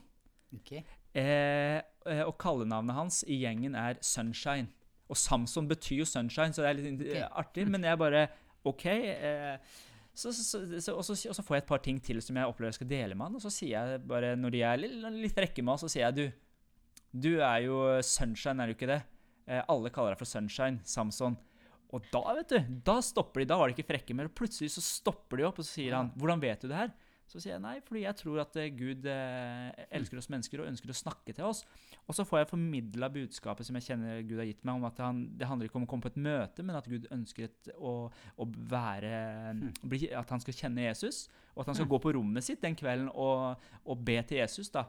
Ok. 0.59 0.75
Eh, 1.15 1.79
eh, 1.79 2.23
og 2.27 2.35
kallenavnet 2.43 2.97
hans 2.97 3.23
i 3.31 3.39
gjengen 3.45 3.77
er 3.79 4.01
Sunshine. 4.03 4.69
Og 5.11 5.19
Samson 5.21 5.69
betyr 5.69 6.01
jo 6.03 6.07
sunshine, 6.09 6.55
så 6.57 6.65
det 6.65 6.71
er 6.71 6.79
litt 6.79 7.03
okay. 7.05 7.27
Artig. 7.29 7.67
Men 7.71 7.85
jeg 7.87 8.01
bare 8.01 8.27
OK. 8.67 8.87
Eh, 8.89 9.57
så, 10.15 10.31
så, 10.33 10.63
så, 10.81 10.95
og, 10.95 11.03
så, 11.05 11.17
og 11.31 11.37
så 11.37 11.45
får 11.45 11.57
jeg 11.57 11.65
et 11.65 11.71
par 11.71 11.83
ting 11.85 11.99
til 12.03 12.21
som 12.23 12.39
jeg 12.39 12.49
opplever 12.49 12.71
jeg 12.71 12.79
skal 12.79 12.91
dele 12.91 13.19
med 13.19 13.29
han. 13.29 13.39
Og 13.39 13.45
så 13.45 13.53
sier 13.53 13.75
jeg 13.77 14.05
bare, 14.09 14.35
når 14.39 14.55
de 14.55 14.63
er 14.65 14.81
litt, 14.81 14.97
litt 15.19 15.37
frekke 15.37 15.65
med 15.65 15.77
oss, 15.77 15.85
så 15.87 15.93
sier 15.93 16.07
jeg 16.09 16.19
du, 16.19 16.25
du 17.27 17.33
er 17.37 17.67
jo 17.67 17.81
Sunshine, 18.07 18.63
er 18.63 18.71
du 18.71 18.77
ikke 18.79 18.91
det? 18.91 19.03
Eh, 19.45 19.61
alle 19.71 19.93
kaller 19.93 20.15
deg 20.15 20.23
for 20.23 20.31
Sunshine, 20.31 20.81
Samson. 20.89 21.37
Og 21.95 22.07
da, 22.11 22.23
vet 22.41 22.55
du, 22.55 22.77
da 22.87 22.99
stopper 23.05 23.43
de. 23.43 23.51
Da 23.53 23.59
var 23.61 23.71
de 23.71 23.77
ikke 23.77 23.93
frekke 23.93 24.17
mer. 24.17 24.31
Og 24.31 24.39
Plutselig 24.41 24.73
så 24.75 24.83
stopper 24.83 25.39
de 25.39 25.47
opp, 25.47 25.61
og 25.61 25.67
så 25.67 25.77
sier 25.77 25.95
han 25.95 26.11
'Hvordan 26.17 26.43
vet 26.43 26.65
du 26.65 26.69
det 26.69 26.81
her?' 26.81 26.95
Så 27.31 27.41
sier 27.41 27.55
jeg 27.55 27.63
nei, 27.65 27.79
fordi 27.83 28.05
jeg 28.05 28.17
tror 28.21 28.43
at 28.43 28.57
eh, 28.61 28.71
Gud 28.77 29.07
eh, 29.11 29.85
elsker 29.97 30.21
oss 30.21 30.29
mennesker 30.33 30.61
og 30.61 30.69
ønsker 30.69 30.93
å 30.93 30.97
snakke 30.97 31.35
til 31.35 31.49
oss. 31.49 31.63
Og 32.05 32.17
så 32.17 32.27
får 32.29 32.43
jeg 32.43 32.51
formidla 32.51 33.09
budskapet 33.13 33.67
som 33.67 33.79
jeg 33.79 33.87
kjenner 33.89 34.21
Gud 34.29 34.43
har 34.43 34.49
gitt 34.51 34.65
meg, 34.67 34.77
om 34.77 34.89
at 34.89 35.01
han, 35.03 35.23
det 35.39 35.49
handler 35.49 35.71
ikke 35.71 35.81
om 35.81 35.87
å 35.87 35.91
komme 35.91 36.05
på 36.05 36.13
et 36.13 36.21
møte, 36.27 36.67
men 36.67 36.79
at 36.79 36.91
Gud 36.91 37.09
ønsker 37.15 37.49
et, 37.49 37.73
å, 37.79 37.95
å 38.13 38.49
være 38.75 39.15
bli, 39.83 40.05
At 40.13 40.35
han 40.35 40.45
skal 40.45 40.59
kjenne 40.59 40.85
Jesus, 40.85 41.25
og 41.55 41.65
at 41.65 41.73
han 41.73 41.81
skal 41.81 41.91
gå 41.91 42.03
på 42.05 42.13
rommet 42.19 42.45
sitt 42.45 42.63
den 42.65 42.77
kvelden 42.77 43.09
og, 43.11 43.65
og 43.85 44.05
be 44.05 44.21
til 44.29 44.43
Jesus. 44.43 44.71
da. 44.75 44.87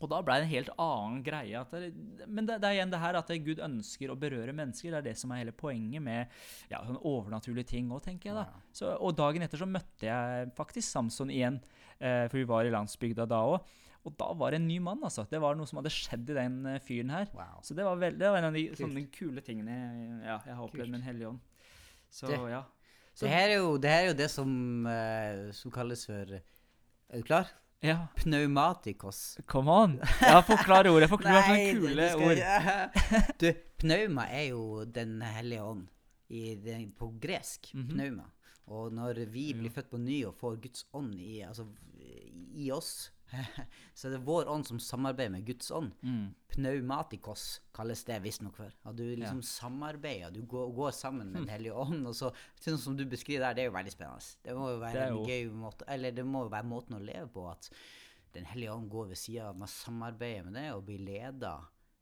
Og 0.00 0.08
da 0.12 0.20
ble 0.22 0.36
det 0.38 0.44
en 0.46 0.52
helt 0.52 0.68
annen 0.78 1.22
greie. 1.26 1.58
At 1.60 1.72
det, 1.74 1.88
men 2.26 2.46
det, 2.46 2.60
det 2.62 2.68
er 2.68 2.76
igjen 2.78 2.92
det 2.92 3.00
her 3.02 3.18
at 3.18 3.32
Gud 3.44 3.58
ønsker 3.64 4.12
å 4.12 4.18
berøre 4.20 4.54
mennesker. 4.54 4.92
Det 4.94 4.98
er 5.00 5.06
det 5.10 5.16
som 5.18 5.32
er 5.34 5.42
hele 5.42 5.54
poenget 5.56 6.02
med 6.04 6.28
ja, 6.70 6.84
sånn 6.86 7.00
overnaturlige 7.02 7.66
ting 7.74 7.90
òg, 7.90 8.04
tenker 8.06 8.30
jeg. 8.30 8.38
da. 8.38 8.62
Så, 8.72 8.92
og 8.94 9.16
dagen 9.18 9.42
etter 9.42 9.58
så 9.58 9.66
møtte 9.66 10.06
jeg 10.06 10.52
faktisk 10.58 10.86
Samson 10.88 11.30
igjen, 11.34 11.58
eh, 11.98 12.24
for 12.30 12.38
vi 12.38 12.46
var 12.48 12.68
i 12.68 12.72
landsbygda 12.74 13.26
da 13.28 13.42
òg. 13.56 13.76
Og 14.06 14.14
da 14.16 14.28
var 14.38 14.54
det 14.54 14.60
en 14.62 14.68
ny 14.70 14.78
mann, 14.80 15.02
altså. 15.04 15.26
Det 15.28 15.40
var 15.42 15.56
noe 15.58 15.66
som 15.68 15.80
hadde 15.82 15.90
skjedd 15.92 16.30
i 16.30 16.36
den 16.38 16.60
eh, 16.70 16.78
fyren 16.80 17.10
her. 17.12 17.26
Wow. 17.34 17.58
Så 17.66 17.74
det 17.76 17.84
var, 17.84 17.98
veldig, 18.00 18.20
det 18.22 18.30
var 18.30 18.38
en 18.38 18.46
av 18.52 18.54
de 18.56 18.62
sånne 18.78 19.02
kule 19.12 19.42
tingene 19.44 19.74
ja, 20.22 20.38
jeg 20.46 20.54
har 20.54 20.62
opplevd 20.64 20.92
med 20.94 21.00
Den 21.00 21.08
hellige 21.10 21.32
ånd. 21.34 21.40
Så 22.08 22.30
Det- 22.30 22.38
ja. 22.54 22.62
Så, 23.18 23.26
Det 23.26 23.32
her 23.34 23.48
er 23.50 23.56
jo 23.58 23.72
det, 23.82 23.90
her 23.90 24.04
er 24.04 24.12
jo 24.12 24.18
det 24.22 24.28
som, 24.30 24.50
eh, 24.86 25.50
som 25.50 25.72
kalles 25.74 26.06
for 26.06 26.36
Er 26.38 27.18
du 27.18 27.24
klar? 27.26 27.48
Ja. 27.80 28.06
Pneumatikos. 28.16 29.38
Come 29.46 29.70
on! 29.70 29.98
Ja, 30.22 30.40
forklar 30.42 30.88
ordet. 30.90 31.08
Forklar 31.10 31.42
sånne 31.42 31.58
det- 31.58 31.76
kule 31.78 32.08
du 32.10 32.24
ord. 32.26 32.42
Du, 33.40 33.52
pneuma 33.78 34.26
er 34.34 34.48
jo 34.50 34.84
Den 34.84 35.20
hellige 35.22 35.62
ånd 35.62 35.86
i 36.28 36.54
den, 36.60 36.90
på 36.92 37.12
gresk. 37.20 37.70
Mhm. 37.74 37.88
Pneuma. 37.94 38.26
Og 38.68 38.90
når 38.92 39.22
vi 39.32 39.46
blir 39.56 39.70
født 39.72 39.88
på 39.90 39.98
ny 40.02 40.24
og 40.28 40.34
får 40.36 40.58
Guds 40.60 40.84
ånd 40.92 41.14
i, 41.16 41.38
altså, 41.46 41.64
i 42.54 42.70
oss, 42.74 43.10
så 43.98 44.08
det 44.10 44.18
er 44.18 44.24
vår 44.24 44.48
ånd 44.48 44.66
som 44.66 44.78
samarbeider 44.80 45.32
med 45.34 45.46
Guds 45.46 45.70
ånd. 45.74 45.92
Mm. 46.02 46.30
Pneumatikos 46.54 47.44
kalles 47.76 48.02
det 48.08 48.18
visstnok 48.24 48.56
for. 48.56 48.72
At 48.88 48.96
du 48.98 49.04
liksom 49.04 49.42
samarbeider, 49.44 50.32
du 50.34 50.42
går, 50.48 50.70
går 50.76 50.90
sammen 50.96 51.32
med 51.32 51.42
Den 51.44 51.52
hellige 51.52 51.76
ånd. 51.76 52.06
Og 52.08 52.16
så, 52.16 52.32
sånn 52.62 52.80
som 52.80 52.96
du 52.98 53.04
beskriver 53.06 53.46
der, 53.48 53.54
det 53.58 53.62
er 53.66 53.70
jo 53.70 53.76
veldig 53.76 53.94
spennende. 53.94 54.36
Det 54.44 54.56
må 54.58 54.70
jo 54.72 54.82
være 54.82 55.08
jo... 55.12 55.22
en 55.22 55.28
gøy 55.32 55.50
måte, 55.64 55.88
eller 55.88 56.14
det 56.16 56.26
må 56.26 56.44
jo 56.46 56.52
være 56.56 56.70
måten 56.72 56.98
å 56.98 57.02
leve 57.04 57.28
på. 57.34 57.46
At 57.52 57.70
Den 58.36 58.44
hellige 58.50 58.72
ånd 58.74 58.90
går 58.92 59.10
ved 59.12 59.18
sida 59.18 59.48
av 59.50 59.58
man 59.58 59.70
samarbeider 59.72 60.48
med 60.48 60.56
det 60.60 60.66
og 60.76 60.84
blir 60.88 61.00
leda. 61.04 61.56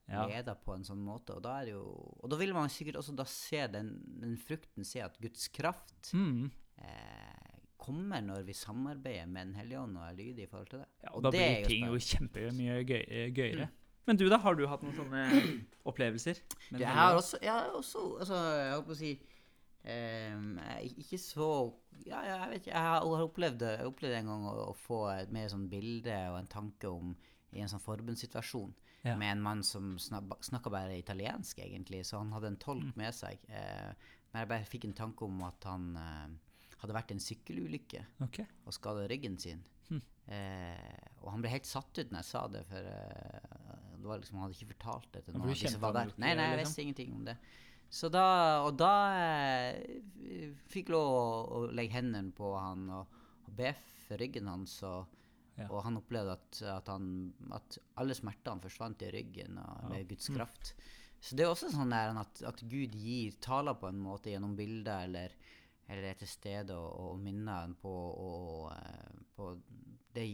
Ja. 0.06 0.22
Leda 0.30 0.54
på 0.54 0.74
en 0.76 0.84
sånn 0.86 1.02
måte. 1.02 1.34
Og 1.34 1.42
da 1.42 1.56
er 1.60 1.66
det 1.66 1.72
jo 1.74 1.86
Og 2.22 2.30
da 2.30 2.36
vil 2.38 2.52
man 2.54 2.70
sikkert 2.70 3.00
også 3.00 3.14
da 3.18 3.24
se 3.26 3.64
den, 3.72 3.88
den 4.22 4.36
frukten, 4.38 4.86
se 4.86 5.02
at 5.02 5.18
Guds 5.22 5.48
kraft 5.50 6.12
Mm. 6.14 6.50
eh, 6.78 7.45
kommer 7.86 8.20
når 8.26 8.42
vi 8.48 8.54
samarbeider 8.58 9.26
med 9.30 9.46
Den 9.52 9.54
hellige 9.62 9.80
ånd 9.80 9.96
og 10.00 10.04
er 10.08 10.16
lydige 10.18 10.46
i 10.48 10.50
forhold 10.50 10.68
til 10.72 10.82
det. 10.82 10.88
Ja, 11.06 11.12
og 11.14 11.22
da 11.26 11.30
det 11.34 11.40
blir 11.46 11.70
ting 11.70 11.86
jo 11.86 11.98
kjempemye 12.10 12.80
gøy, 12.88 13.04
gøyere. 13.38 13.68
Men 14.06 14.18
du, 14.20 14.28
da? 14.30 14.36
Har 14.38 14.54
du 14.54 14.66
hatt 14.70 14.82
noen 14.86 14.94
sånne 14.94 15.22
opplevelser? 15.90 16.38
Det 16.70 16.78
Den 16.78 16.86
har 16.94 17.16
også, 17.18 17.40
jeg 17.42 17.50
har 17.52 17.72
også 17.74 18.04
altså, 18.20 18.36
jeg 18.60 18.72
holdt 18.76 18.86
på 18.86 18.94
å 18.94 18.98
si 19.00 19.12
um, 20.36 20.52
Ikke 21.02 21.18
så 21.22 21.48
ja, 22.06 22.20
jeg 22.28 22.50
vet 22.50 22.60
ikke. 22.60 22.70
Jeg 22.74 22.84
har, 22.86 23.06
opplevd, 23.24 23.62
jeg 23.72 23.86
opplevd 23.88 24.18
en 24.20 24.28
gang 24.30 24.42
å, 24.50 24.54
å 24.70 24.74
få 24.86 25.00
et 25.14 25.30
mer 25.34 25.48
sånn 25.50 25.68
bilde 25.72 26.14
og 26.30 26.38
en 26.42 26.50
tanke 26.52 26.90
om 26.92 27.14
i 27.56 27.62
en 27.64 27.70
sånn 27.72 27.80
forbundssituasjon 27.82 28.74
Ja. 29.06 29.14
med 29.16 29.30
en 29.36 29.42
mann 29.42 29.60
som 29.62 29.92
snakka 30.02 30.70
bare 30.70 30.96
italiensk, 30.98 31.60
egentlig, 31.62 32.00
så 32.04 32.18
han 32.18 32.32
hadde 32.34 32.48
en 32.52 32.56
tolk 32.58 32.82
Mm. 32.90 32.96
med 32.98 33.14
seg. 33.14 33.38
Uh, 33.48 33.94
men 34.32 34.40
jeg 34.42 34.48
bare 34.50 34.66
fikk 34.68 34.84
en 34.84 34.96
tanke 34.98 35.24
om 35.24 35.38
at 35.46 35.64
han 35.64 35.84
eh, 35.96 36.32
hadde 36.82 36.96
vært 36.96 37.12
en 37.14 37.22
sykkelulykke 37.22 38.02
okay. 38.26 38.46
og 38.66 38.74
skada 38.76 39.06
ryggen 39.10 39.38
sin. 39.40 39.62
Hm. 39.88 40.02
Eh, 40.34 41.04
og 41.22 41.30
han 41.32 41.44
ble 41.44 41.52
helt 41.54 41.68
satt 41.68 41.92
ut 41.96 42.10
når 42.10 42.20
jeg 42.20 42.28
sa 42.28 42.42
det, 42.52 42.64
for 42.68 42.90
eh, 42.90 43.76
det 43.96 44.10
var 44.10 44.20
liksom, 44.20 44.38
han 44.38 44.46
hadde 44.46 44.58
ikke 44.58 44.74
fortalt 44.74 45.08
det 45.14 45.24
til 45.24 45.36
noen 45.36 45.48
av 45.48 45.54
de 45.62 45.72
som 45.72 45.84
var 45.84 45.96
der. 45.96 46.12
Nei, 46.16 46.34
nei, 46.38 46.50
jeg 46.50 46.60
liksom. 46.60 46.70
visste 46.70 46.86
ingenting 46.86 47.16
om 47.16 47.24
det. 47.28 47.36
Så 47.96 48.10
da, 48.10 48.26
og 48.66 48.74
da 48.78 48.92
eh, 49.14 50.00
fikk 50.72 50.90
lov 50.94 51.06
å, 51.06 51.26
å 51.46 51.60
legge 51.70 51.96
hendene 51.96 52.34
på 52.34 52.50
han 52.58 52.88
og, 52.90 53.20
og 53.46 53.52
be 53.56 53.72
for 54.06 54.20
ryggen 54.22 54.50
hans. 54.52 54.80
Og, 54.86 55.12
Ja. 55.56 55.70
og 55.72 55.86
han 55.86 55.96
opplevde 55.96 56.34
at, 56.36 56.58
at, 56.68 56.88
han, 56.92 57.30
at 57.56 57.78
alle 57.96 58.12
smertene 58.12 58.60
forsvant 58.60 59.00
i 59.06 59.08
ryggen 59.14 59.56
og, 59.56 59.86
med 59.88 60.10
Guds 60.10 60.28
kraft. 60.28 60.74
Så 61.16 61.32
det 61.32 61.46
er 61.46 61.48
også 61.48 61.70
sånn 61.72 61.94
at, 61.96 62.42
at 62.44 62.60
Gud 62.68 62.92
gir 62.92 63.38
taler 63.40 63.78
på 63.80 63.88
en 63.88 64.02
måte 64.04 64.34
gjennom 64.34 64.52
bilder, 64.58 65.06
eller, 65.08 65.32
eller 65.88 66.08
er 66.10 66.14
til 66.18 66.28
stede 66.28 66.74
og, 66.76 66.92
og 67.10 67.18
minner 67.22 67.64
en 67.64 67.74
på, 67.78 67.90
og, 67.90 68.72
eh, 68.72 69.20
på 69.36 69.50
det, 70.16 70.24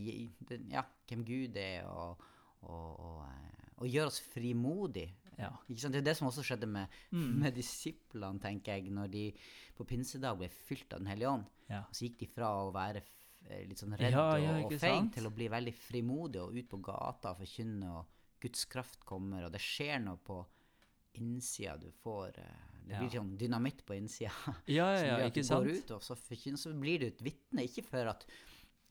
det, 0.48 0.60
ja, 0.72 0.82
hvem 1.08 1.24
Gud 1.26 1.56
er, 1.60 1.84
og, 1.90 2.22
og, 2.62 3.24
eh, 3.26 3.88
gjør 3.90 4.06
oss 4.12 4.20
frimodige. 4.32 5.10
Ja. 5.38 5.48
Det 5.68 5.96
er 5.98 6.04
det 6.04 6.16
som 6.16 6.28
også 6.28 6.44
skjedde 6.46 6.68
med, 6.70 6.86
Mm. 7.10 7.40
med 7.40 7.54
disiplene, 7.56 8.38
tenker 8.40 8.76
jeg, 8.76 8.90
når 8.92 9.10
de 9.10 9.24
på 9.76 9.84
pinsedag 9.88 10.38
ble 10.38 10.48
fylt 10.48 10.92
av 10.92 11.00
Den 11.00 11.08
hellige 11.08 11.28
ånd. 11.32 11.44
Ja. 11.68 11.82
Så 11.90 12.04
gikk 12.06 12.18
de 12.20 12.26
fra 12.30 12.50
å 12.62 12.70
være 12.72 13.02
eh, 13.48 13.64
litt 13.66 13.78
sånn 13.80 13.96
redd 13.98 14.12
Ja, 14.12 14.26
og, 14.36 14.42
ja, 14.42 14.52
og 14.66 14.72
feig 14.78 15.12
til 15.16 15.26
å 15.26 15.34
bli 15.34 15.48
veldig 15.48 15.74
frimodige 15.74 16.44
og 16.44 16.54
ut 16.56 16.68
på 16.70 16.80
gata 16.84 17.32
og 17.32 17.40
forkynne, 17.42 17.90
og 17.90 18.06
Guds 18.40 18.64
kraft 18.66 19.04
kommer, 19.06 19.44
og 19.46 19.52
det 19.52 19.60
skjer 19.62 19.98
noe 20.04 20.16
på 20.22 20.44
innsida. 21.18 21.76
Du 21.76 21.90
får 22.02 22.38
eh, 22.38 22.60
Det 22.82 22.94
Ja. 22.96 22.98
blir 22.98 23.10
sånn 23.14 23.36
dynamitt 23.38 23.84
på 23.86 23.94
innsida. 23.94 24.32
Ja, 24.66 24.88
som 24.98 25.06
ja, 25.06 25.12
gjør 25.12 25.20
ja, 25.20 25.26
at 25.30 25.34
du 25.34 25.40
ikke 25.40 25.46
sant? 25.46 25.66
går 25.68 25.76
ut, 25.78 25.90
og 25.94 26.02
så, 26.02 26.16
så 26.58 26.72
blir 26.74 26.98
du 26.98 27.06
et 27.06 27.22
vitne. 27.22 27.62
Ikke 27.68 27.84
for 27.86 28.10
at 28.10 28.26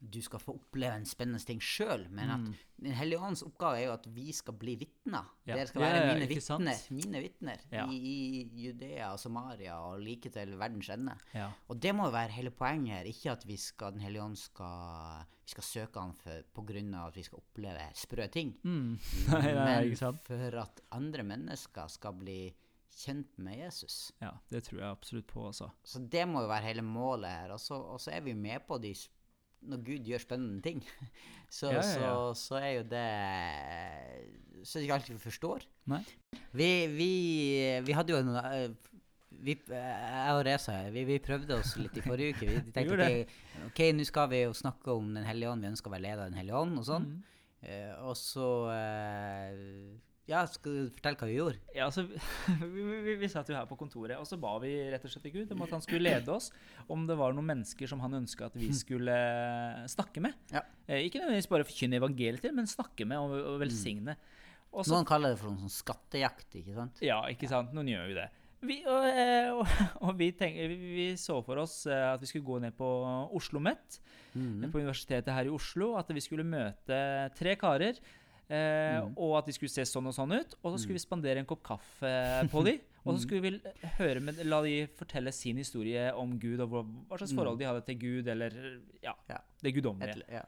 du 0.02 0.18
skal 0.26 0.42
få 0.42 0.56
oppleve 0.58 0.96
en 0.98 1.06
spennende 1.06 1.40
ting 1.46 1.60
sjøl, 1.62 2.08
men 2.10 2.32
at 2.34 2.46
Den 2.82 2.96
hellige 2.98 3.22
ånds 3.22 3.44
oppgave 3.46 3.78
er 3.78 3.84
jo 3.86 3.92
at 3.94 4.08
vi 4.10 4.32
skal 4.34 4.56
bli 4.58 4.74
vitner. 4.82 5.28
Mm. 5.28 5.44
Ja. 5.46 5.58
Dere 5.60 5.68
skal 5.70 5.84
være 5.84 6.00
ja, 6.00 6.14
mine 6.16 6.26
ikke 6.26 6.42
vitner, 6.42 6.80
mine 6.98 7.22
vitner 7.22 7.66
Ja. 7.72 7.84
i, 7.86 8.00
i 8.02 8.64
Judea 8.64 9.12
og 9.14 9.20
Samaria 9.22 9.76
og 9.86 10.00
like 10.02 10.32
til 10.34 10.56
verdens 10.58 10.90
ende. 10.90 11.14
Ja. 11.38 11.52
Og 11.70 11.78
det 11.78 11.94
må 11.94 12.08
jo 12.10 12.16
være 12.16 12.34
hele 12.34 12.50
poenget 12.50 12.96
her. 12.96 13.12
Ikke 13.12 13.36
at 13.36 13.46
vi 13.46 13.58
skal, 13.62 13.94
Den 13.94 14.02
hellige 14.02 14.24
ånd 14.24 14.40
skal, 14.42 15.28
vi 15.46 15.54
skal 15.54 15.68
søke 15.68 16.00
han 16.02 16.16
for, 16.18 16.42
på 16.54 16.66
grunn 16.72 16.90
av 16.98 17.12
at 17.12 17.22
vi 17.22 17.28
skal 17.30 17.44
oppleve 17.44 17.86
sprø 18.02 18.28
ting. 18.34 18.56
Mm. 18.64 18.98
Men 19.30 19.96
for 20.26 20.60
at 20.66 20.82
andre 20.98 21.24
mennesker 21.24 21.88
skal 21.94 22.18
bli 22.18 22.42
kjent 22.92 23.38
med 23.38 23.58
Jesus. 23.60 24.12
Ja, 24.22 24.34
det 24.52 24.66
tror 24.66 24.82
jeg 24.82 24.90
absolutt 24.90 25.28
på, 25.30 25.46
altså. 25.48 25.70
Så 25.84 26.02
det 26.12 26.26
må 26.28 26.44
jo 26.44 26.50
være 26.52 26.68
hele 26.72 26.84
målet 26.86 27.32
her. 27.32 27.54
Og 27.56 27.60
så, 27.62 28.12
er 28.12 28.22
vi 28.26 28.34
med 28.34 28.66
på 28.68 28.78
de 28.82 28.94
Når 29.62 29.82
Gud 29.86 30.08
gjør 30.10 30.24
spennende 30.24 30.62
ting, 30.66 30.80
så, 31.58 31.70
Ja, 31.70 31.82
ja, 31.82 31.98
ja. 32.02 32.14
Så, 32.34 32.48
så 32.48 32.62
er 32.62 32.72
jo 32.80 32.86
det 32.90 33.08
Så 34.66 34.78
er 34.78 34.82
det 34.82 34.88
ikke 34.88 34.98
alltid 35.00 35.18
vi 35.18 35.26
forstår. 35.26 35.68
Vi, 36.52 36.72
vi, 36.96 37.12
vi 37.86 37.98
hadde 37.98 38.14
jo 38.16 38.22
en 38.22 38.34
eh, 38.42 38.70
vi, 39.42 39.56
eh, 39.74 40.06
Jeg 40.12 40.38
og 40.38 40.44
Reza 40.46 40.78
vi, 40.94 41.06
vi 41.08 41.18
prøvde 41.24 41.58
oss 41.58 41.76
litt 41.80 41.98
i 41.98 42.06
forrige 42.06 42.36
uke. 42.36 42.50
Vi 42.52 42.74
tenkte 42.76 43.10
ok, 43.70 43.84
nå 43.98 44.06
skal 44.08 44.32
vi 44.34 44.46
jo 44.46 44.56
snakke 44.58 44.94
om 44.94 45.14
Den 45.18 45.28
hellige 45.28 45.54
ånd. 45.54 45.66
Vi 45.66 45.74
ønsker 45.74 45.92
å 45.92 45.96
være 45.96 46.08
leder 46.08 46.24
av 46.26 46.32
Den 46.32 46.42
hellige 46.42 46.62
ånd 46.62 46.82
og 46.82 46.88
sånn. 46.88 47.12
Mm. 47.12 47.28
Uh, 47.62 47.92
og 48.10 48.16
så 48.18 48.48
eh, 48.74 49.58
Ja, 50.30 50.44
skal 50.48 50.76
du 50.76 50.92
fortelle 50.94 51.18
hva 51.18 51.28
vi 51.28 51.36
gjorde? 51.40 51.60
Ja, 51.76 51.88
altså, 51.90 52.04
vi, 52.76 52.84
vi, 53.08 53.16
vi 53.20 53.30
satt 53.32 53.50
jo 53.50 53.56
her 53.58 53.66
på 53.68 53.76
kontoret, 53.80 54.14
og 54.22 54.28
så 54.30 54.38
ba 54.40 54.54
vi 54.64 54.70
rett 54.94 55.04
og 55.08 55.12
slett 55.12 55.26
til 55.28 55.34
Gud 55.40 55.52
om 55.56 55.64
at 55.66 55.74
han 55.76 55.82
skulle 55.84 56.04
lede 56.06 56.30
oss. 56.32 56.52
Om 56.94 57.08
det 57.10 57.18
var 57.20 57.34
noen 57.36 57.50
mennesker 57.50 57.90
som 57.90 58.00
han 58.06 58.14
ønska 58.22 58.48
at 58.52 58.56
vi 58.60 58.70
skulle 58.78 59.16
snakke 59.92 60.22
med. 60.24 60.38
Ja. 60.54 60.62
Eh, 60.88 61.08
ikke 61.08 61.20
nødvendigvis 61.24 61.50
bare 61.52 61.68
forkynne 61.68 61.98
evangeliet 62.00 62.46
til, 62.46 62.54
men 62.56 62.70
snakke 62.70 63.08
med 63.10 63.18
og, 63.20 63.34
og 63.56 63.58
velsigne. 63.64 64.16
Og 64.72 64.86
så, 64.88 64.94
Noen 64.96 65.10
kaller 65.10 65.34
det 65.34 65.42
for 65.42 65.52
noen 65.52 65.66
sånn 65.66 65.74
skattejakt, 65.82 66.54
ikke 66.62 66.78
sant? 66.78 67.02
ja, 67.04 67.18
ikke 67.34 67.50
sant. 67.52 67.74
Noen 67.76 67.90
gjør 67.92 68.14
jo 68.14 68.20
det. 68.22 68.30
Vi, 68.62 68.76
og, 68.86 69.06
eh, 69.10 69.50
og, 69.58 69.66
og 70.06 70.16
vi, 70.22 70.30
tenk, 70.38 70.56
vi, 70.70 71.08
så 71.20 71.40
for 71.44 71.60
oss 71.64 71.80
eh, 71.90 72.06
at 72.14 72.22
vi 72.24 72.30
skulle 72.30 72.46
gå 72.48 72.60
ned 72.64 72.78
på 72.78 72.88
Oslo 73.36 73.60
Met, 73.64 74.00
Mhm. 74.32 74.70
på 74.72 74.80
universitetet 74.80 75.28
her 75.36 75.50
i 75.50 75.52
Oslo. 75.52 75.90
At 76.00 76.08
vi 76.16 76.22
skulle 76.24 76.46
møte 76.48 76.96
tre 77.36 77.58
karer. 77.60 77.98
Eh, 78.52 79.00
Og 79.16 79.38
at 79.40 79.48
de 79.48 79.54
skulle 79.56 79.72
se 79.72 79.86
sånn 79.88 80.10
og 80.12 80.16
sånn 80.18 80.34
ut. 80.36 80.56
Og 80.62 80.74
så 80.74 80.82
skulle 80.84 80.98
vi 81.00 81.04
spandere 81.06 81.40
en 81.40 81.48
kopp 81.48 81.64
kaffe 81.64 82.14
på 82.52 82.64
de. 82.68 82.78
Og 83.06 83.16
så 83.16 83.24
skulle 83.24 83.42
vi 83.42 83.52
høre 83.98 84.20
med, 84.22 84.44
la 84.46 84.60
de 84.62 84.76
fortelle 85.00 85.32
sin 85.34 85.58
historie 85.58 86.12
om 86.14 86.36
Gud, 86.38 86.60
og 86.62 86.68
hva, 86.70 86.82
hva 87.10 87.18
slags 87.18 87.32
forhold 87.34 87.58
de 87.58 87.66
hadde 87.66 87.82
til 87.88 87.96
Gud, 87.98 88.28
eller 88.30 88.54
ja, 89.02 89.16
Ja. 89.32 89.40
det 89.64 89.72
guddommelige. 89.74 90.28
Ja. 90.30 90.44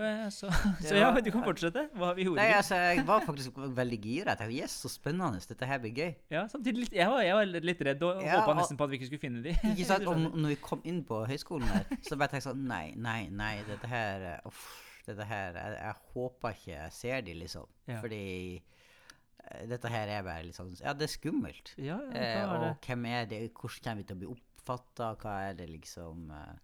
Eh, 0.00 0.30
Så, 0.32 0.48
så 0.80 0.94
ja, 0.96 1.10
du 1.20 1.28
kan 1.30 1.44
fortsette. 1.44 1.82
Hva 1.92 2.14
vi 2.16 2.24
gjorde. 2.24 2.40
Nei, 2.40 2.54
altså, 2.56 2.78
jeg 2.80 3.02
var 3.10 3.20
faktisk 3.26 3.58
veldig 3.76 3.98
gira. 4.00 4.36
Yes, 4.48 4.78
så 4.80 4.88
spennende. 4.88 5.42
Dette 5.44 5.68
her 5.68 5.82
blir 5.82 5.92
gøy. 5.92 6.14
Ja, 6.32 6.46
samtidig 6.48 6.86
litt, 6.86 6.94
jeg, 6.96 7.10
var, 7.12 7.20
jeg 7.26 7.34
var 7.36 7.44
litt 7.68 7.82
redd 7.90 8.06
og 8.08 8.22
Ja, 8.24 8.38
håpa 8.40 8.54
nesten 8.62 8.78
på 8.80 8.86
at 8.88 8.94
vi 8.94 8.96
ikke 9.02 9.10
skulle 9.10 9.24
finne 9.26 9.42
de. 9.44 9.52
Ikke 9.74 9.84
sant? 9.92 10.06
Og 10.08 10.16
når 10.32 10.54
vi 10.54 10.56
kom 10.64 10.80
inn 10.88 11.02
på 11.04 11.20
høyskolen 11.28 11.68
her, 11.74 11.84
så 12.00 12.16
bare 12.16 12.32
tenkte 12.32 12.40
jeg 12.40 12.46
sånn 12.48 12.64
Nei, 12.72 12.94
nei, 12.96 13.26
nei, 13.28 13.58
dette 13.68 13.90
her 13.92 14.24
eh, 14.38 14.48
Uff. 14.48 14.64
Dette 15.06 15.24
her 15.26 15.56
Jeg, 15.58 15.76
jeg 15.80 15.94
håper 16.14 16.54
ikke 16.56 16.72
jeg 16.76 16.92
ser 16.92 17.20
de, 17.26 17.34
liksom. 17.34 17.66
Ja. 17.90 18.00
Fordi 18.00 18.22
eh, 18.58 19.64
dette 19.70 19.90
her 19.92 20.08
er 20.18 20.22
bare 20.26 20.44
litt 20.46 20.58
sånn 20.58 20.74
Ja, 20.80 20.92
det 20.94 21.08
er 21.08 21.14
skummelt. 21.16 21.74
Ja, 21.78 21.98
ja, 21.98 22.10
det 22.12 22.26
er 22.28 22.52
det? 22.52 22.70
og 22.72 22.86
hvem 22.88 23.06
er 23.10 23.26
det? 23.30 23.40
Hvordan 23.54 23.82
kommer 23.86 24.02
vi 24.02 24.08
til 24.10 24.16
å 24.16 24.22
bli 24.22 24.30
oppfatta? 24.36 25.14
Hva 25.22 25.36
er 25.48 25.56
det 25.58 25.68
liksom 25.72 26.30
eh, 26.30 26.54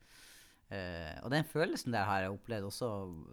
eh, 0.77 1.18
Og 1.24 1.31
den 1.35 1.44
følelsen 1.51 1.94
der 1.96 2.07
har 2.09 2.22
jeg 2.27 2.37
opplevd 2.37 2.68
også 2.70 2.90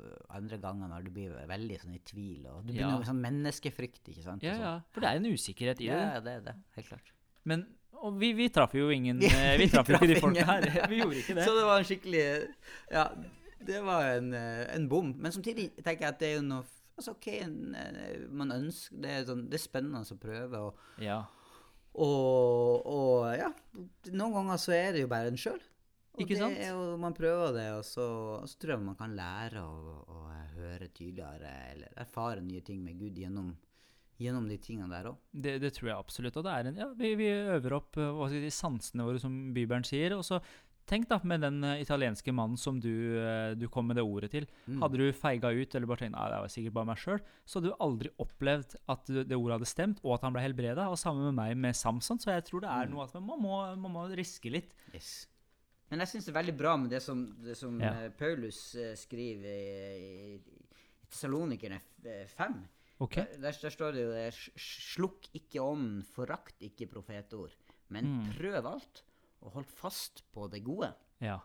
eh, 0.10 0.18
andre 0.40 0.58
ganger 0.64 0.92
når 0.96 1.06
du 1.08 1.14
blir 1.20 1.38
veldig 1.54 1.80
sånn 1.86 1.96
i 2.00 2.04
tvil. 2.12 2.46
Og 2.52 2.66
du 2.66 2.74
Ja. 2.74 2.82
begynner 2.88 3.02
med 3.04 3.10
sånn 3.14 3.24
menneskefrykt, 3.30 4.04
ikke 4.14 4.26
sant? 4.26 4.44
Ja, 4.46 4.58
sånn. 4.58 4.66
ja. 4.68 4.76
For 4.92 5.06
det 5.06 5.12
er 5.14 5.22
en 5.22 5.32
usikkerhet 5.34 5.82
i 5.86 5.90
det. 5.94 6.02
Ja, 6.02 6.20
det 6.26 6.38
er 6.40 6.46
det. 6.50 6.56
Helt 6.80 6.90
klart. 6.94 7.14
Men 7.46 7.68
og 8.06 8.18
vi, 8.20 8.34
vi 8.38 8.50
traff 8.54 8.74
jo 8.76 8.90
ingen 8.92 9.18
Vi- 9.24 9.30
eh, 9.32 9.62
traff 9.72 9.88
jo 9.90 9.96
ikke 9.98 10.10
de 10.12 10.20
folka 10.22 10.44
her. 10.46 10.66
Vi 10.92 10.98
gjorde 11.00 11.22
ikke 11.22 11.36
det. 11.38 11.46
Så 11.48 11.54
det 11.56 11.64
var 11.66 11.80
en 11.80 11.88
skikkelig 11.88 12.26
Ja, 12.92 13.06
det 13.68 13.82
var 13.86 14.12
en, 14.18 14.34
eh, 14.38 14.64
en 14.76 14.88
bom. 14.92 15.12
Men 15.18 15.34
samtidig 15.36 15.72
tenker 15.82 16.06
jeg 16.08 16.14
at 16.14 16.20
det 16.24 16.32
er 16.34 16.38
jo 16.40 16.48
noe 16.54 16.66
Altså, 16.96 17.12
OK, 17.12 17.26
en, 17.44 17.56
eh, 17.76 18.22
man 18.32 18.54
ønsker 18.56 19.02
det 19.04 19.10
er, 19.12 19.24
sånn, 19.28 19.42
det 19.52 19.58
er 19.58 19.64
spennende 19.66 20.00
å 20.00 20.16
prøve, 20.16 20.62
og, 20.70 20.78
Ja. 21.04 21.18
og, 21.92 22.86
og 22.88 23.26
ja 23.36 23.50
Noen 24.14 24.36
ganger 24.38 24.62
så 24.64 24.72
er 24.78 24.94
det 24.96 25.02
jo 25.04 25.10
bare 25.12 25.28
en 25.34 25.40
sjøl. 25.40 25.60
Og 26.16 26.24
Ikke 26.24 26.38
sant? 26.40 26.56
Er 26.56 26.72
jo, 26.72 26.96
man 27.02 27.16
prøver 27.18 27.52
det, 27.58 27.66
og 27.76 27.84
så, 27.84 28.06
og 28.40 28.48
så 28.48 28.60
tror 28.62 28.78
jeg 28.78 28.86
man 28.86 28.96
kan 28.96 29.16
lære 29.18 29.60
å, 29.60 29.96
å 30.08 30.22
høre 30.56 30.88
tydeligere, 30.96 31.52
eller 31.74 31.92
erfare 32.00 32.40
nye 32.46 32.64
ting 32.64 32.80
med 32.86 32.96
Gud 33.02 33.20
gjennom, 33.20 33.50
gjennom 34.24 34.48
de 34.48 34.56
tingene 34.64 34.88
der 34.96 35.10
òg. 35.12 35.18
Det, 35.36 35.58
det 35.60 35.74
tror 35.76 35.90
jeg 35.92 35.98
absolutt. 36.00 36.38
Og 36.40 36.46
det 36.48 36.54
er 36.56 36.70
en, 36.72 36.80
ja, 36.80 36.88
vi, 36.96 37.12
vi 37.20 37.28
øver 37.58 37.76
opp 37.82 38.00
eh, 38.00 38.22
si, 38.32 38.46
sansene 38.56 39.04
våre, 39.10 39.20
som 39.20 39.36
Bibelen 39.56 39.84
sier. 39.84 40.16
Og 40.16 40.24
så 40.24 40.40
tenk 40.86 41.08
da, 41.10 41.20
med 41.24 41.42
den 41.42 41.64
eh, 41.64 41.82
italienske 41.82 42.32
mannen 42.34 42.58
som 42.58 42.80
du, 42.80 42.92
eh, 43.20 43.54
du 43.58 43.68
kom 43.74 43.88
med 43.88 43.96
det 43.98 44.04
ordet 44.06 44.30
til. 44.32 44.46
Mm. 44.68 44.82
Hadde 44.84 44.98
du 45.02 45.06
feiga 45.14 45.50
ut 45.52 45.76
eller 45.76 45.88
bare 45.90 46.04
tenkt 46.04 46.16
nei, 46.18 46.26
det 46.30 46.42
var 46.44 46.52
sikkert 46.54 46.74
bare 46.78 46.90
meg 46.92 46.98
sjøl, 47.02 47.20
så 47.46 47.60
hadde 47.60 47.72
du 47.72 47.78
aldri 47.88 48.12
opplevd 48.22 48.76
at 48.94 49.06
det 49.12 49.36
ordet 49.40 49.58
hadde 49.60 49.70
stemt, 49.72 50.00
og 50.04 50.14
at 50.18 50.22
han 50.28 50.34
ble 50.36 50.44
helbreda. 50.46 50.90
Og 50.92 50.98
samme 51.02 51.26
med 51.32 51.34
meg 51.40 51.58
med 51.58 51.76
Samson. 51.76 52.20
Så 52.22 52.32
jeg 52.36 52.46
tror 52.46 52.62
det 52.62 52.70
er 52.70 52.86
Mm. 52.88 52.94
noe 52.96 53.04
at 53.06 53.14
man 53.18 53.40
må, 53.42 53.56
man 53.76 53.92
må 53.92 54.06
riske 54.16 54.52
litt. 54.52 54.74
Yes. 54.94 55.28
Men 55.90 56.00
jeg 56.02 56.08
syns 56.08 56.26
det 56.26 56.36
er 56.36 56.42
veldig 56.44 56.58
bra 56.58 56.76
med 56.78 56.90
det 56.90 57.02
som, 57.02 57.26
det 57.44 57.56
som 57.58 57.80
Ja. 57.80 57.92
eh, 58.06 58.10
Paulus 58.10 58.76
skriver 58.96 59.46
i, 59.46 60.36
i, 60.38 60.40
Tessalonikerne 61.10 61.80
5. 62.28 62.56
Okay. 63.00 63.26
Der, 63.42 63.52
der, 63.52 63.70
står 63.74 63.92
det 63.94 64.02
jo 64.06 64.12
det, 64.14 64.30
Slukk 64.58 65.28
ikke 65.36 65.60
ånden, 65.62 66.04
forakt 66.16 66.62
ikke 66.64 66.88
profetord, 66.90 67.52
men 67.90 68.06
Mm. 68.06 68.32
prøv 68.38 68.66
alt, 68.66 69.04
og 69.46 69.54
holdt 69.60 69.72
fast 69.72 70.24
på 70.34 70.48
det 70.52 70.64
gode. 70.66 70.92
Ja. 71.24 71.38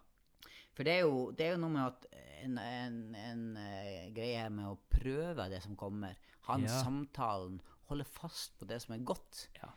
For 0.75 0.87
det 0.87 0.95
er 0.99 1.03
jo, 1.05 1.31
det 1.37 1.47
er 1.47 1.53
jo 1.57 1.61
noe 1.65 1.75
med 1.75 1.85
at 1.87 2.07
en, 2.45 2.57
en, 2.63 2.99
en 3.21 3.43
uh, 3.59 4.07
greie 4.17 4.47
med 4.55 4.71
å 4.71 4.79
prøve 4.93 5.49
det 5.53 5.61
som 5.65 5.77
kommer, 5.77 6.17
ha 6.49 6.57
en 6.57 6.65
Ja. 6.65 6.81
samtalen, 6.83 7.61
holde 7.91 8.07
fast 8.07 8.57
på 8.59 8.65
det 8.71 8.81
som 8.83 8.95
er 8.97 9.05
godt. 9.05 9.49
Ja. 9.61 9.73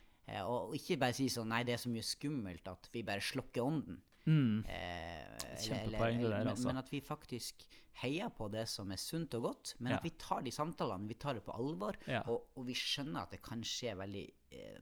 Og, 0.46 0.70
og 0.70 0.76
ikke 0.78 0.96
bare 1.02 1.16
si 1.18 1.26
sånn 1.28 1.50
Nei, 1.52 1.64
det 1.68 1.74
er 1.76 1.82
så 1.84 1.90
mye 1.92 2.06
skummelt 2.08 2.68
at 2.72 2.88
vi 2.94 3.02
bare 3.04 3.20
slukker 3.26 3.66
ånden. 3.66 3.98
Mm. 4.24 4.62
Eh, 4.72 5.58
Kjempepoeng 5.66 6.22
det 6.24 6.30
der, 6.32 6.48
altså. 6.54 6.70
men 6.70 6.80
at 6.80 6.88
vi 6.94 7.02
faktisk 7.04 7.66
heier 8.00 8.30
på 8.32 8.48
det 8.54 8.64
som 8.72 8.90
er 8.96 9.02
sunt 9.02 9.36
og 9.36 9.50
godt, 9.50 9.74
men 9.84 9.92
Ja. 9.92 9.98
at 9.98 10.06
vi 10.08 10.14
tar 10.18 10.42
de 10.46 10.54
samtalene, 10.56 11.10
vi 11.12 11.18
tar 11.20 11.36
det 11.36 11.44
på 11.44 11.52
alvor, 11.58 11.98
Ja. 12.08 12.22
og, 12.32 12.48
og 12.56 12.66
vi 12.70 12.74
skjønner 12.74 13.26
at 13.26 13.32
det 13.36 13.42
kan 13.44 13.62
skje 13.68 13.98
veldig 14.00 14.24
eh, 14.56 14.80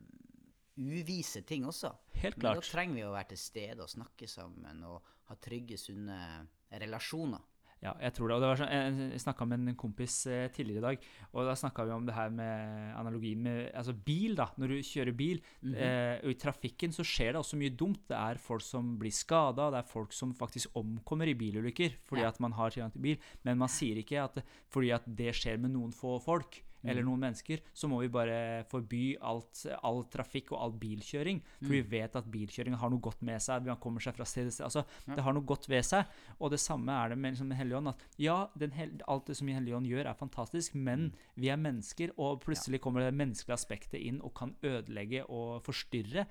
uvise 0.82 1.41
ting 1.46 1.65
også. 1.65 1.94
Helt 2.22 2.36
klart. 2.39 2.56
Men 2.56 2.62
da 2.62 2.67
trenger 2.72 2.96
vi 2.96 3.02
å 3.08 3.13
være 3.13 3.28
til 3.34 3.38
stede 3.38 3.82
og 3.82 3.89
snakke 3.89 4.28
sammen 4.28 4.84
og 4.84 5.02
ha 5.32 5.36
trygge, 5.36 5.78
sunne 5.80 6.48
relasjoner. 6.72 7.41
Ja, 7.82 7.96
jeg 7.98 8.13
tror 8.13 8.30
det. 8.30 8.36
Og 8.36 8.41
det 8.44 8.50
var 8.52 8.60
sånn, 8.60 9.10
jeg 9.10 9.22
snakka 9.24 9.46
med 9.50 9.63
en 9.72 9.76
kompis 9.80 10.20
eh, 10.30 10.44
tidligere 10.54 10.78
i 10.78 10.84
dag, 10.86 11.06
og 11.34 11.48
da 11.48 11.56
snakka 11.58 11.88
vi 11.88 11.96
om 11.96 12.04
det 12.06 12.13
her 12.13 12.30
med 12.30 12.91
analogien 13.00 13.41
med 13.41 13.72
altså 13.74 13.96
bil. 14.06 14.36
da, 14.38 14.46
Når 14.62 14.67
du 14.67 14.76
kjører 14.86 15.15
bil, 15.17 15.41
Mhm. 15.63 15.74
eh, 15.74 16.20
og 16.22 16.30
i 16.30 16.38
trafikken 16.38 16.94
så 16.94 17.02
skjer 17.02 17.34
det 17.34 17.41
også 17.41 17.58
mye 17.58 17.76
dumt. 17.76 18.06
Det 18.08 18.15
er 18.17 18.38
folk 18.38 18.62
som 18.62 19.00
blir 19.00 19.10
skada, 19.12 19.72
det 19.72 19.80
er 19.82 19.89
folk 19.89 20.13
som 20.13 20.32
faktisk 20.32 20.67
omkommer 20.76 21.26
i 21.28 21.34
bilulykker 21.34 21.96
fordi 22.06 22.22
Ja. 22.22 22.28
at 22.28 22.39
man 22.39 22.52
har 22.52 22.70
tilgang 22.70 22.91
til 22.94 23.02
bil. 23.02 23.17
Men 23.44 23.58
man 23.58 23.67
sier 23.67 23.96
ikke 23.98 24.24
at 24.24 24.44
fordi 24.70 24.94
at 24.94 25.02
det 25.15 25.34
skjer 25.34 25.58
med 25.60 25.72
noen 25.74 25.91
få 25.91 26.22
folk, 26.22 26.62
eller 26.84 27.04
noen 27.06 27.20
mennesker, 27.22 27.62
så 27.74 27.88
må 27.88 28.00
vi 28.02 28.08
bare 28.10 28.63
forby 28.72 29.17
alt, 29.22 29.65
all 29.84 30.04
trafikk 30.10 30.52
og 30.54 30.62
all 30.63 30.72
bilkjøring. 30.82 31.41
For 31.62 31.76
vi 31.76 31.82
vet 31.82 32.15
at 32.15 32.30
bilkjøring 32.32 32.76
har 32.82 32.89
noe 32.89 33.00
godt 33.00 33.22
med 33.22 33.41
seg. 33.41 33.65
Man 33.67 33.78
kommer 33.78 34.02
seg 34.02 34.15
fra 34.17 34.26
sted 34.26 34.48
til 34.50 34.52
sted. 34.56 34.65
Altså, 34.65 34.84
Det 35.15 35.24
har 35.24 35.34
noe 35.34 35.46
godt 35.46 35.67
ved 35.70 35.84
seg. 35.86 36.06
Og 36.39 36.52
det 36.52 36.60
samme 36.60 36.91
er 36.91 37.10
det 37.10 37.17
med 37.17 37.34
liksom, 37.36 37.50
Den 37.50 37.58
hellige 37.58 37.78
ånd. 37.78 37.88
At 37.94 38.06
ja, 38.17 38.48
den 38.58 38.72
hel, 38.72 38.96
alt 39.08 39.28
det 39.28 39.38
som 39.38 39.48
Den 39.48 39.56
hellige 39.60 39.76
ånd 39.78 39.86
gjør, 39.88 40.06
er 40.10 40.13
fantastisk, 40.17 40.76
men 40.76 41.13
vi 41.36 41.50
er 41.50 41.58
mennesker, 41.58 42.12
og 42.17 42.41
plutselig 42.41 42.82
kommer 42.82 43.02
det 43.02 43.13
menneskelige 43.13 43.54
aspektet 43.54 44.00
inn 44.02 44.22
og 44.22 44.34
kan 44.38 44.56
ødelegge 44.63 45.26
og 45.30 45.62
forstyrre. 45.65 46.26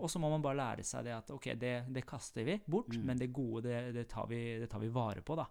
Og 0.00 0.10
så 0.10 0.18
må 0.18 0.30
man 0.30 0.42
bare 0.42 0.56
lære 0.56 0.82
seg 0.84 1.04
det 1.04 1.12
at 1.16 1.30
ok, 1.30 1.52
det, 1.60 1.74
det 1.94 2.06
kaster 2.06 2.44
vi 2.44 2.58
bort, 2.66 2.88
men 3.06 3.18
det 3.18 3.32
gode, 3.32 3.62
det, 3.68 3.94
det, 3.94 4.08
tar 4.08 4.26
vi, 4.26 4.58
det 4.60 4.68
tar 4.70 4.80
vi 4.80 4.88
vare 4.88 5.22
på, 5.22 5.36
da. 5.36 5.46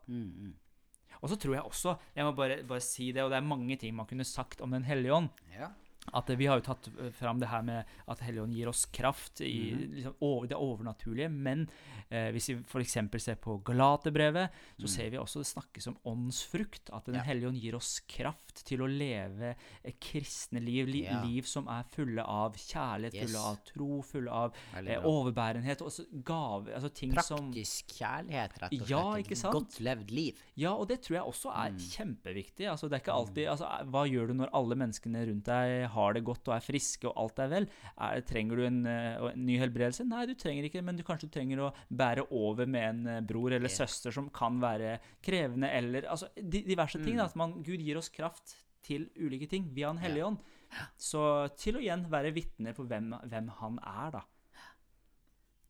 Og 1.19 1.29
så 1.29 1.35
tror 1.35 1.57
jeg 1.57 1.67
også, 1.67 1.95
jeg 2.15 2.25
må 2.25 2.31
bare, 2.37 2.63
bare 2.67 2.83
si 2.83 3.11
det, 3.11 3.23
og 3.23 3.31
det 3.31 3.37
er 3.37 3.45
mange 3.45 3.75
ting 3.81 3.95
man 3.95 4.07
kunne 4.09 4.23
sagt 4.27 4.61
om 4.61 4.71
Den 4.71 4.87
hellige 4.87 5.13
ånd. 5.13 5.29
Ja. 5.51 5.67
At 6.13 6.27
Vi 6.33 6.47
har 6.49 6.57
jo 6.57 6.63
tatt 6.65 6.87
fram 7.13 7.37
det 7.39 7.47
her 7.47 7.61
med 7.61 7.85
at 8.09 8.19
Helligånden 8.25 8.55
gir 8.57 8.67
oss 8.71 8.87
kraft 8.89 9.39
i 9.45 9.69
liksom, 9.93 10.15
over, 10.19 10.47
det 10.47 10.57
overnaturlige. 10.57 11.29
Men 11.29 11.67
eh, 12.09 12.31
hvis 12.33 12.49
vi 12.49 12.55
f.eks. 12.65 12.95
ser 13.21 13.35
på 13.35 13.59
Galaterbrevet, 13.63 14.49
så 14.81 14.87
ser 14.89 15.11
vi 15.13 15.17
også 15.21 15.43
det 15.43 15.47
snakkes 15.51 15.87
om 15.91 15.97
åndsfrukt. 16.09 16.89
At 16.91 17.05
Den 17.05 17.15
Ja. 17.15 17.21
hellige 17.21 17.47
ånd 17.51 17.61
gir 17.61 17.75
oss 17.77 17.99
kraft 18.09 18.63
til 18.65 18.81
å 18.81 18.87
leve 18.89 19.55
et 19.85 19.99
kristne 20.01 20.59
liv. 20.59 20.87
Li, 20.87 21.03
Ja. 21.05 21.21
Liv 21.23 21.43
som 21.45 21.67
er 21.67 21.83
fulle 21.93 22.25
av 22.25 22.55
kjærlighet, 22.57 23.13
Yes. 23.13 23.29
fulle 23.31 23.45
av 23.51 23.57
tro, 23.63 24.01
fulle 24.01 24.31
av 24.31 24.53
eh, 24.75 24.97
overbærenhet. 25.05 25.81
Og 25.85 25.91
gave, 26.25 26.73
altså 26.73 26.89
ting 26.93 27.13
som 27.21 27.51
Praktisk 27.51 27.93
kjærlighet, 27.99 28.57
rett 28.59 28.73
og 28.73 28.87
slett. 28.87 28.89
Ja, 28.89 29.05
ikke 29.21 29.37
sant? 29.37 29.53
Godt 29.53 29.79
levd 29.79 30.09
liv. 30.11 30.41
Ja, 30.57 30.73
og 30.73 30.87
det 30.89 31.03
tror 31.03 31.15
jeg 31.19 31.23
også 31.29 31.51
er 31.53 31.69
Mm. 31.71 31.77
kjempeviktig. 31.77 32.65
Altså, 32.67 32.89
det 32.89 32.93
er 32.97 33.03
ikke 33.05 33.13
alltid, 33.13 33.47
altså, 33.47 33.69
hva 33.85 34.03
gjør 34.09 34.27
du 34.27 34.33
når 34.33 34.49
alle 34.53 34.75
menneskene 34.75 35.27
rundt 35.29 35.45
deg 35.45 35.90
har 35.93 36.15
det 36.17 36.23
godt 36.27 36.49
og 36.49 36.55
er 36.55 36.63
friske 36.65 37.07
og 37.09 37.17
alt 37.23 37.41
er 37.43 37.51
vel? 37.51 37.67
Er, 37.97 38.21
trenger 38.27 38.61
du 38.61 38.65
en, 38.67 38.79
eh, 38.89 39.25
en 39.31 39.45
ny 39.47 39.57
helbredelse? 39.61 40.05
Nei, 40.07 40.23
du 40.29 40.33
trenger 40.39 40.67
ikke 40.67 40.79
det, 40.79 40.85
men 40.87 40.99
du 40.99 41.03
kanskje 41.07 41.29
du 41.29 41.35
trenger 41.37 41.63
å 41.67 41.71
bære 41.89 42.25
over 42.31 42.69
med 42.69 42.87
en 42.89 43.13
eh, 43.17 43.21
bror 43.27 43.51
eller 43.53 43.69
yeah. 43.69 43.77
søster 43.83 44.15
som 44.15 44.29
kan 44.33 44.59
være 44.63 44.97
krevende, 45.23 45.69
eller 45.77 46.09
altså, 46.11 46.31
di- 46.37 46.65
diverse 46.67 46.99
ting. 47.03 47.15
Mm. 47.17 47.23
Da, 47.23 47.29
at 47.31 47.39
man, 47.43 47.57
Gud 47.65 47.83
gir 47.83 47.99
oss 48.01 48.11
kraft 48.13 48.55
til 48.85 49.09
ulike 49.21 49.47
ting 49.51 49.69
via 49.75 49.91
Den 49.93 50.01
hellige 50.01 50.25
Ja. 50.25 50.31
ånd. 50.33 50.41
Så 50.95 51.21
til 51.59 51.75
å 51.75 51.81
igjen 51.83 52.05
være 52.09 52.31
vitner 52.31 52.71
på 52.77 52.85
hvem, 52.87 53.11
hvem 53.27 53.49
han 53.59 53.79
er, 53.83 54.13
da. 54.15 54.21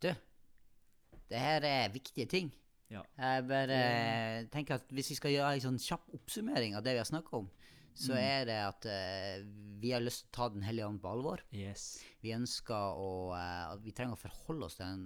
Du, 0.02 0.12
det 1.32 1.40
her 1.42 1.66
er 1.66 1.94
viktige 1.94 2.28
ting. 2.30 2.52
Ja. 2.92 3.02
Jeg 3.18 3.46
bare 3.48 3.80
tenker 4.52 4.76
at 4.78 4.90
hvis 4.92 5.14
vi 5.14 5.18
skal 5.18 5.32
gjøre 5.32 5.54
en 5.56 5.64
sånn 5.64 5.80
kjapp 5.80 6.10
oppsummering 6.18 6.76
av 6.76 6.84
det 6.84 6.98
vi 6.98 7.00
har 7.02 7.08
snakka 7.08 7.38
om, 7.40 7.48
så 7.94 8.14
Mm. 8.14 8.22
er 8.24 8.46
det 8.46 8.58
at 8.68 8.86
uh, 8.86 9.46
vi 9.82 9.92
har 9.92 10.02
lyst 10.02 10.24
til 10.26 10.30
å 10.32 10.36
ta 10.38 10.50
Den 10.50 10.62
hellige 10.64 10.88
ånd 10.88 11.02
på 11.02 11.10
alvor. 11.12 11.42
Yes. 11.52 12.04
Vi 12.22 12.32
ønsker 12.34 12.74
å 12.98 13.34
uh, 13.36 13.78
Vi 13.84 13.92
trenger 13.92 14.14
å 14.16 14.22
forholde 14.22 14.66
oss 14.66 14.76
til 14.78 14.86
den 14.86 15.06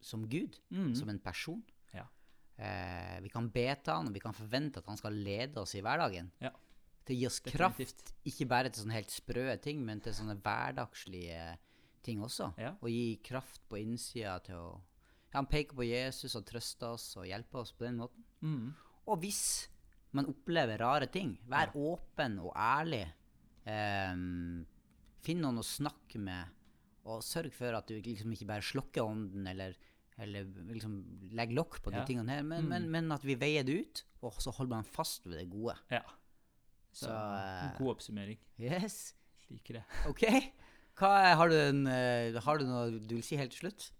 som 0.00 0.26
Gud, 0.28 0.58
Mm. 0.70 0.94
som 0.94 1.08
en 1.08 1.18
person. 1.18 1.62
Ja. 1.94 2.06
Uh, 2.58 3.20
vi 3.22 3.28
kan 3.28 3.48
be 3.50 3.74
til 3.82 3.92
han, 3.92 4.06
og 4.08 4.14
vi 4.14 4.20
kan 4.20 4.32
forvente 4.34 4.78
at 4.78 4.86
han 4.86 4.96
skal 4.96 5.12
lede 5.12 5.56
oss 5.60 5.74
i 5.74 5.80
hverdagen. 5.82 6.30
Ja. 6.40 6.50
Til 7.06 7.16
å 7.16 7.18
gi 7.20 7.26
oss 7.26 7.40
kraft, 7.40 8.12
ikke 8.24 8.48
bare 8.48 8.68
til 8.70 8.82
sånne 8.84 8.94
helt 8.98 9.10
sprø 9.14 9.56
ting, 9.62 9.84
men 9.84 10.00
til 10.00 10.12
sånne 10.12 10.40
hverdagslige 10.42 11.56
ting 12.02 12.20
også. 12.22 12.52
Ja. 12.58 12.74
Og 12.82 12.88
gi 12.90 13.18
kraft 13.22 13.60
på 13.68 13.78
innsida 13.80 14.38
til 14.44 14.54
å 14.54 14.80
ja, 15.32 15.38
Han 15.42 15.46
peker 15.46 15.74
på 15.76 15.84
Jesus 15.86 16.34
og 16.38 16.46
trøster 16.46 16.94
oss 16.94 17.16
og 17.18 17.26
hjelper 17.26 17.58
oss 17.60 17.72
på 17.72 17.84
den 17.84 17.96
måten. 17.98 18.24
Mm. 18.42 18.74
Og 19.06 19.18
hvis 19.20 19.68
man 20.16 20.28
opplever 20.30 20.80
rare 20.82 21.08
ting, 21.12 21.34
vær 21.50 21.72
åpen 21.76 22.38
og 22.42 22.52
ærlig. 22.56 23.04
Um, 23.66 24.64
finn 25.26 25.40
noen 25.42 25.58
å 25.60 25.64
snakke 25.66 26.20
med, 26.22 26.52
og 27.06 27.22
sørg 27.26 27.52
for 27.54 27.74
at 27.78 27.88
du 27.90 27.96
liksom 28.02 28.32
ikke 28.34 28.48
bare 28.50 28.64
slokker 28.66 29.04
ånden 29.06 29.46
eller, 29.50 29.74
eller 30.22 30.46
liksom 30.72 30.94
legger 31.38 31.58
lokk 31.60 31.80
på 31.84 31.92
de 31.94 32.00
Ja. 32.00 32.04
tingene 32.08 32.36
her, 32.38 32.46
men, 32.46 32.68
men, 32.70 32.88
men 32.90 33.10
at 33.14 33.26
vi 33.26 33.36
veier 33.38 33.66
det 33.66 33.80
ut, 33.82 34.04
og 34.26 34.38
så 34.42 34.54
holder 34.54 34.78
man 34.78 34.88
fast 34.88 35.26
ved 35.26 35.38
det 35.42 35.48
gode. 35.52 35.76
Ja. 35.92 36.02
Så, 36.96 37.10
eh, 37.12 37.74
god 37.78 37.96
oppsummering. 37.96 38.38
Yes. 38.58 39.12
Liker 39.52 39.80
det. 39.80 39.84
OK. 40.10 40.24
Hva 40.96 41.10
har, 41.36 41.50
du 41.52 41.54
en, 41.60 41.82
eh, 41.92 42.38
har 42.42 42.58
du 42.58 42.64
noe 42.66 42.86
du 42.96 43.14
vil 43.18 43.22
si 43.26 43.36
helt 43.38 43.52
til 43.52 43.66
slutt? 43.66 43.90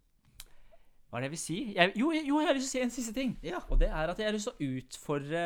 Hva 1.16 1.22
er 1.22 1.30
det 1.30 1.30
jeg 1.30 1.32
vil 1.32 1.40
si? 1.40 1.58
Jeg, 1.72 1.92
jo, 1.96 2.10
jo, 2.12 2.40
jeg 2.42 2.46
har 2.50 2.54
lyst 2.58 2.68
til 2.68 2.76
å 2.76 2.82
si 2.82 2.84
en 2.84 2.90
siste 2.92 3.14
ting. 3.16 3.30
Ja. 3.42 3.62
Og 3.72 3.78
det 3.80 3.88
er 3.88 4.10
at 4.12 4.18
jeg 4.20 4.26
har 4.28 4.34
lyst 4.36 4.50
til 4.50 4.52
å 4.52 4.76
utfordre 4.82 5.44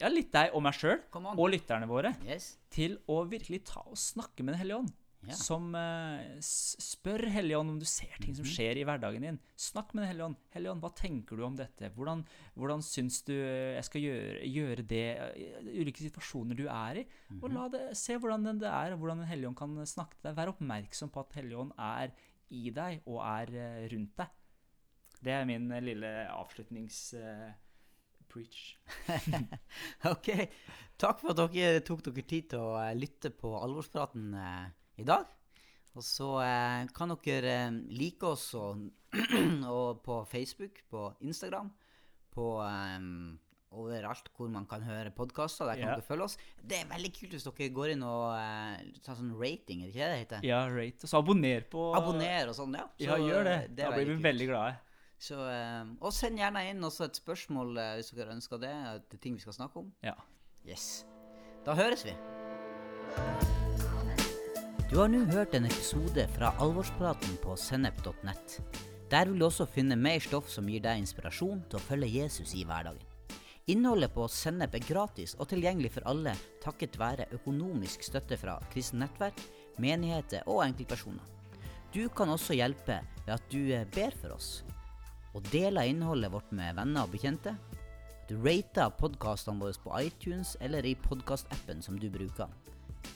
ja, 0.00 0.08
litt 0.08 0.30
deg 0.32 0.54
og 0.56 0.62
meg 0.64 0.72
sjøl, 0.78 1.02
og 1.36 1.46
lytterne 1.52 1.88
våre, 1.90 2.14
Yes. 2.24 2.54
til 2.72 2.96
å 3.12 3.18
virkelig 3.28 3.60
ta 3.68 3.82
og 3.84 3.98
snakke 4.00 4.40
med 4.42 4.54
Den 4.54 4.60
hellige 4.62 4.78
ånd. 4.80 4.92
Ja. 5.28 5.36
Som 5.38 5.68
uh, 5.78 6.18
spør 6.42 7.28
Hellige 7.30 7.54
ånd 7.60 7.70
om 7.70 7.78
du 7.78 7.84
ser 7.86 8.10
ting 8.18 8.32
Mhm. 8.32 8.38
som 8.40 8.44
skjer 8.48 8.80
i 8.80 8.84
hverdagen 8.88 9.20
din. 9.22 9.38
Snakk 9.54 9.92
med 9.94 10.02
Den 10.02 10.08
hellige 10.10 10.24
ånd. 10.30 10.36
Hellige 10.50 10.72
ånd, 10.72 10.80
hva 10.82 10.90
tenker 10.98 11.36
du 11.36 11.44
om 11.46 11.54
dette? 11.60 11.92
Hvordan, 11.94 12.24
hvordan 12.56 12.82
syns 12.82 13.20
du 13.28 13.34
jeg 13.36 13.84
skal 13.84 14.00
gjøre, 14.02 14.42
gjøre 14.50 14.82
det 14.88 15.04
i 15.36 15.78
ulike 15.84 16.02
situasjoner 16.02 16.56
du 16.58 16.64
er 16.66 17.02
i? 17.04 17.06
Og 17.40 17.50
Mhm. 17.50 17.54
la 17.54 17.68
det, 17.68 17.96
se 17.96 18.16
hvordan 18.18 18.58
det 18.58 18.66
er, 18.66 18.92
og 18.94 18.98
hvordan 18.98 19.18
Den 19.18 19.28
hellige 19.28 19.46
ånd 19.52 19.56
kan 19.56 19.76
snakke 19.86 20.16
til 20.18 20.32
deg. 20.32 20.36
Vær 20.40 20.54
oppmerksom 20.56 21.12
på 21.12 21.20
at 21.20 21.32
Hellige 21.38 21.58
ånd 21.58 21.72
er 21.78 22.10
i 22.50 22.70
deg 22.70 23.02
og 23.06 23.20
er 23.22 23.46
eh, 23.54 23.88
rundt 23.94 24.16
deg. 24.16 24.26
Det 25.22 25.34
er 25.34 25.44
min 25.48 25.70
eh, 25.70 25.84
lille 25.90 26.14
avslutnings... 26.30 27.02
eh. 27.18 27.52
OK. 30.12 30.28
Takk 30.96 31.18
for 31.20 31.34
at 31.34 31.52
dere 31.52 31.82
tok 31.84 32.00
dere 32.06 32.24
tid 32.24 32.46
til 32.54 32.62
å 32.64 32.78
eh, 32.80 32.94
lytte 32.96 33.28
på 33.28 33.50
alvorspraten 33.58 34.32
eh, 34.32 34.66
i 35.02 35.04
dag. 35.04 35.28
Og 35.92 36.04
så 36.06 36.28
eh, 36.40 36.88
kan 36.96 37.12
dere 37.12 37.54
eh, 37.66 37.78
like 37.92 38.24
oss 38.24 38.52
og, 38.56 38.86
og 39.76 40.00
på 40.04 40.22
Facebook, 40.30 40.80
på 40.88 41.10
Instagram, 41.20 41.68
på 42.32 42.46
um, 42.64 43.34
overalt 43.76 44.30
hvor 44.36 44.48
man 44.52 44.64
kan 44.68 44.84
høre 44.86 45.12
podkaster. 45.12 45.68
Der 45.68 45.76
kan 45.76 45.90
yeah. 45.90 45.98
dere 45.98 46.06
følge 46.06 46.28
oss. 46.30 46.38
Det 46.56 46.78
er 46.80 46.88
veldig 46.88 47.10
kult 47.18 47.36
hvis 47.36 47.44
dere 47.48 47.68
går 47.76 47.92
inn 47.96 48.06
og 48.08 48.24
uh, 48.32 49.02
tar 49.04 49.18
sånn 49.18 49.34
rating, 49.36 49.82
er 49.84 49.90
det 49.90 49.92
ikke 49.92 50.06
det 50.06 50.14
det 50.14 50.22
heter? 50.22 50.48
Ja, 50.48 50.62
rate. 50.72 51.04
Og 51.04 51.12
så 51.12 51.20
abonner 51.20 51.68
på 51.74 51.90
Abonner 51.98 52.54
og 52.54 52.56
sånn, 52.56 52.78
ja. 52.80 52.88
Ja, 53.02 53.20
gjør 53.20 53.44
det. 53.50 53.58
eh, 53.58 53.68
er 53.68 53.76
da 53.82 53.92
blir 53.92 54.08
vi 54.08 54.16
kult. 54.16 54.26
veldig 54.30 54.48
glade. 54.54 54.80
Så, 55.22 55.38
eh, 55.46 55.82
og 56.02 56.10
send 56.10 56.40
gjerne 56.40 56.64
inn 56.72 56.82
også 56.82 57.06
et 57.06 57.18
spørsmål 57.20 57.76
eh, 57.78 57.94
hvis 58.00 58.10
dere 58.16 58.34
ønsker 58.34 58.58
det. 58.62 58.74
Til 59.12 59.20
ting 59.22 59.36
vi 59.38 59.44
skal 59.44 59.54
snakke 59.54 59.84
om. 59.84 59.92
Ja. 60.02 60.16
Yes. 60.66 61.04
Da 61.66 61.76
høres 61.78 62.02
vi. 62.06 62.16
Du 64.90 64.98
har 64.98 65.08
nå 65.08 65.22
hørt 65.30 65.54
en 65.54 65.68
episode 65.68 66.26
fra 66.34 66.50
Alvorspraten 66.60 67.38
på 67.44 67.54
sennep.nett. 67.56 68.58
Der 69.12 69.30
vil 69.30 69.38
du 69.38 69.46
også 69.46 69.68
finne 69.68 69.96
mer 69.96 70.18
stoff 70.24 70.50
som 70.50 70.66
gir 70.68 70.82
deg 70.82 71.04
inspirasjon 71.04 71.62
til 71.70 71.78
å 71.78 71.84
følge 71.86 72.10
Jesus 72.10 72.56
i 72.58 72.66
hverdagen. 72.66 73.06
Innholdet 73.70 74.10
på 74.10 74.24
Sennep 74.26 74.74
er 74.74 74.82
gratis 74.82 75.36
og 75.38 75.46
tilgjengelig 75.52 75.92
for 75.94 76.08
alle 76.10 76.32
takket 76.64 76.98
være 76.98 77.28
økonomisk 77.36 78.02
støtte 78.02 78.34
fra 78.40 78.56
kristent 78.72 79.04
nettverk, 79.04 79.38
menigheter 79.78 80.42
og 80.50 80.64
enkeltpersoner. 80.66 81.28
Du 81.94 82.08
kan 82.10 82.32
også 82.32 82.56
hjelpe 82.58 82.98
ved 83.22 83.34
at 83.36 83.46
du 83.52 83.60
eh, 83.70 83.86
ber 83.94 84.16
for 84.18 84.34
oss, 84.34 84.64
og 85.32 85.46
deler 85.52 85.88
innholdet 85.88 86.32
vårt 86.32 86.50
med 86.52 86.76
venner 86.76 87.06
og 87.06 87.14
bekjente, 87.14 87.54
du 88.28 88.36
rater 88.40 88.92
podkastene 88.96 89.60
våre 89.60 89.76
på 89.82 89.92
iTunes 89.98 90.54
eller 90.64 90.86
i 90.86 90.94
podkastappen 90.94 91.82
som 91.84 91.98
du 92.00 92.08
bruker. 92.12 92.48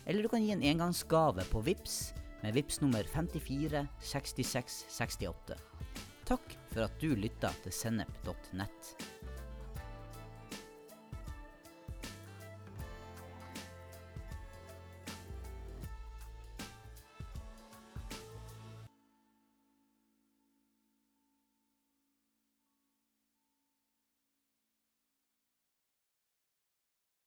Eller 0.05 0.27
du 0.27 0.29
kan 0.29 0.43
gi 0.45 0.53
en 0.53 0.65
engangsgave 0.67 1.47
på 1.53 1.63
VIPS 1.65 1.97
med 2.43 2.57
VIPS 2.57 2.81
nummer 2.83 3.07
54 3.15 3.87
66 4.13 4.81
68. 4.99 5.57
Takk 6.27 6.57
for 6.73 6.85
at 6.89 7.01
du 7.01 7.15
lytta 7.15 7.53
til 7.63 7.73
sennep.nett. 7.73 8.97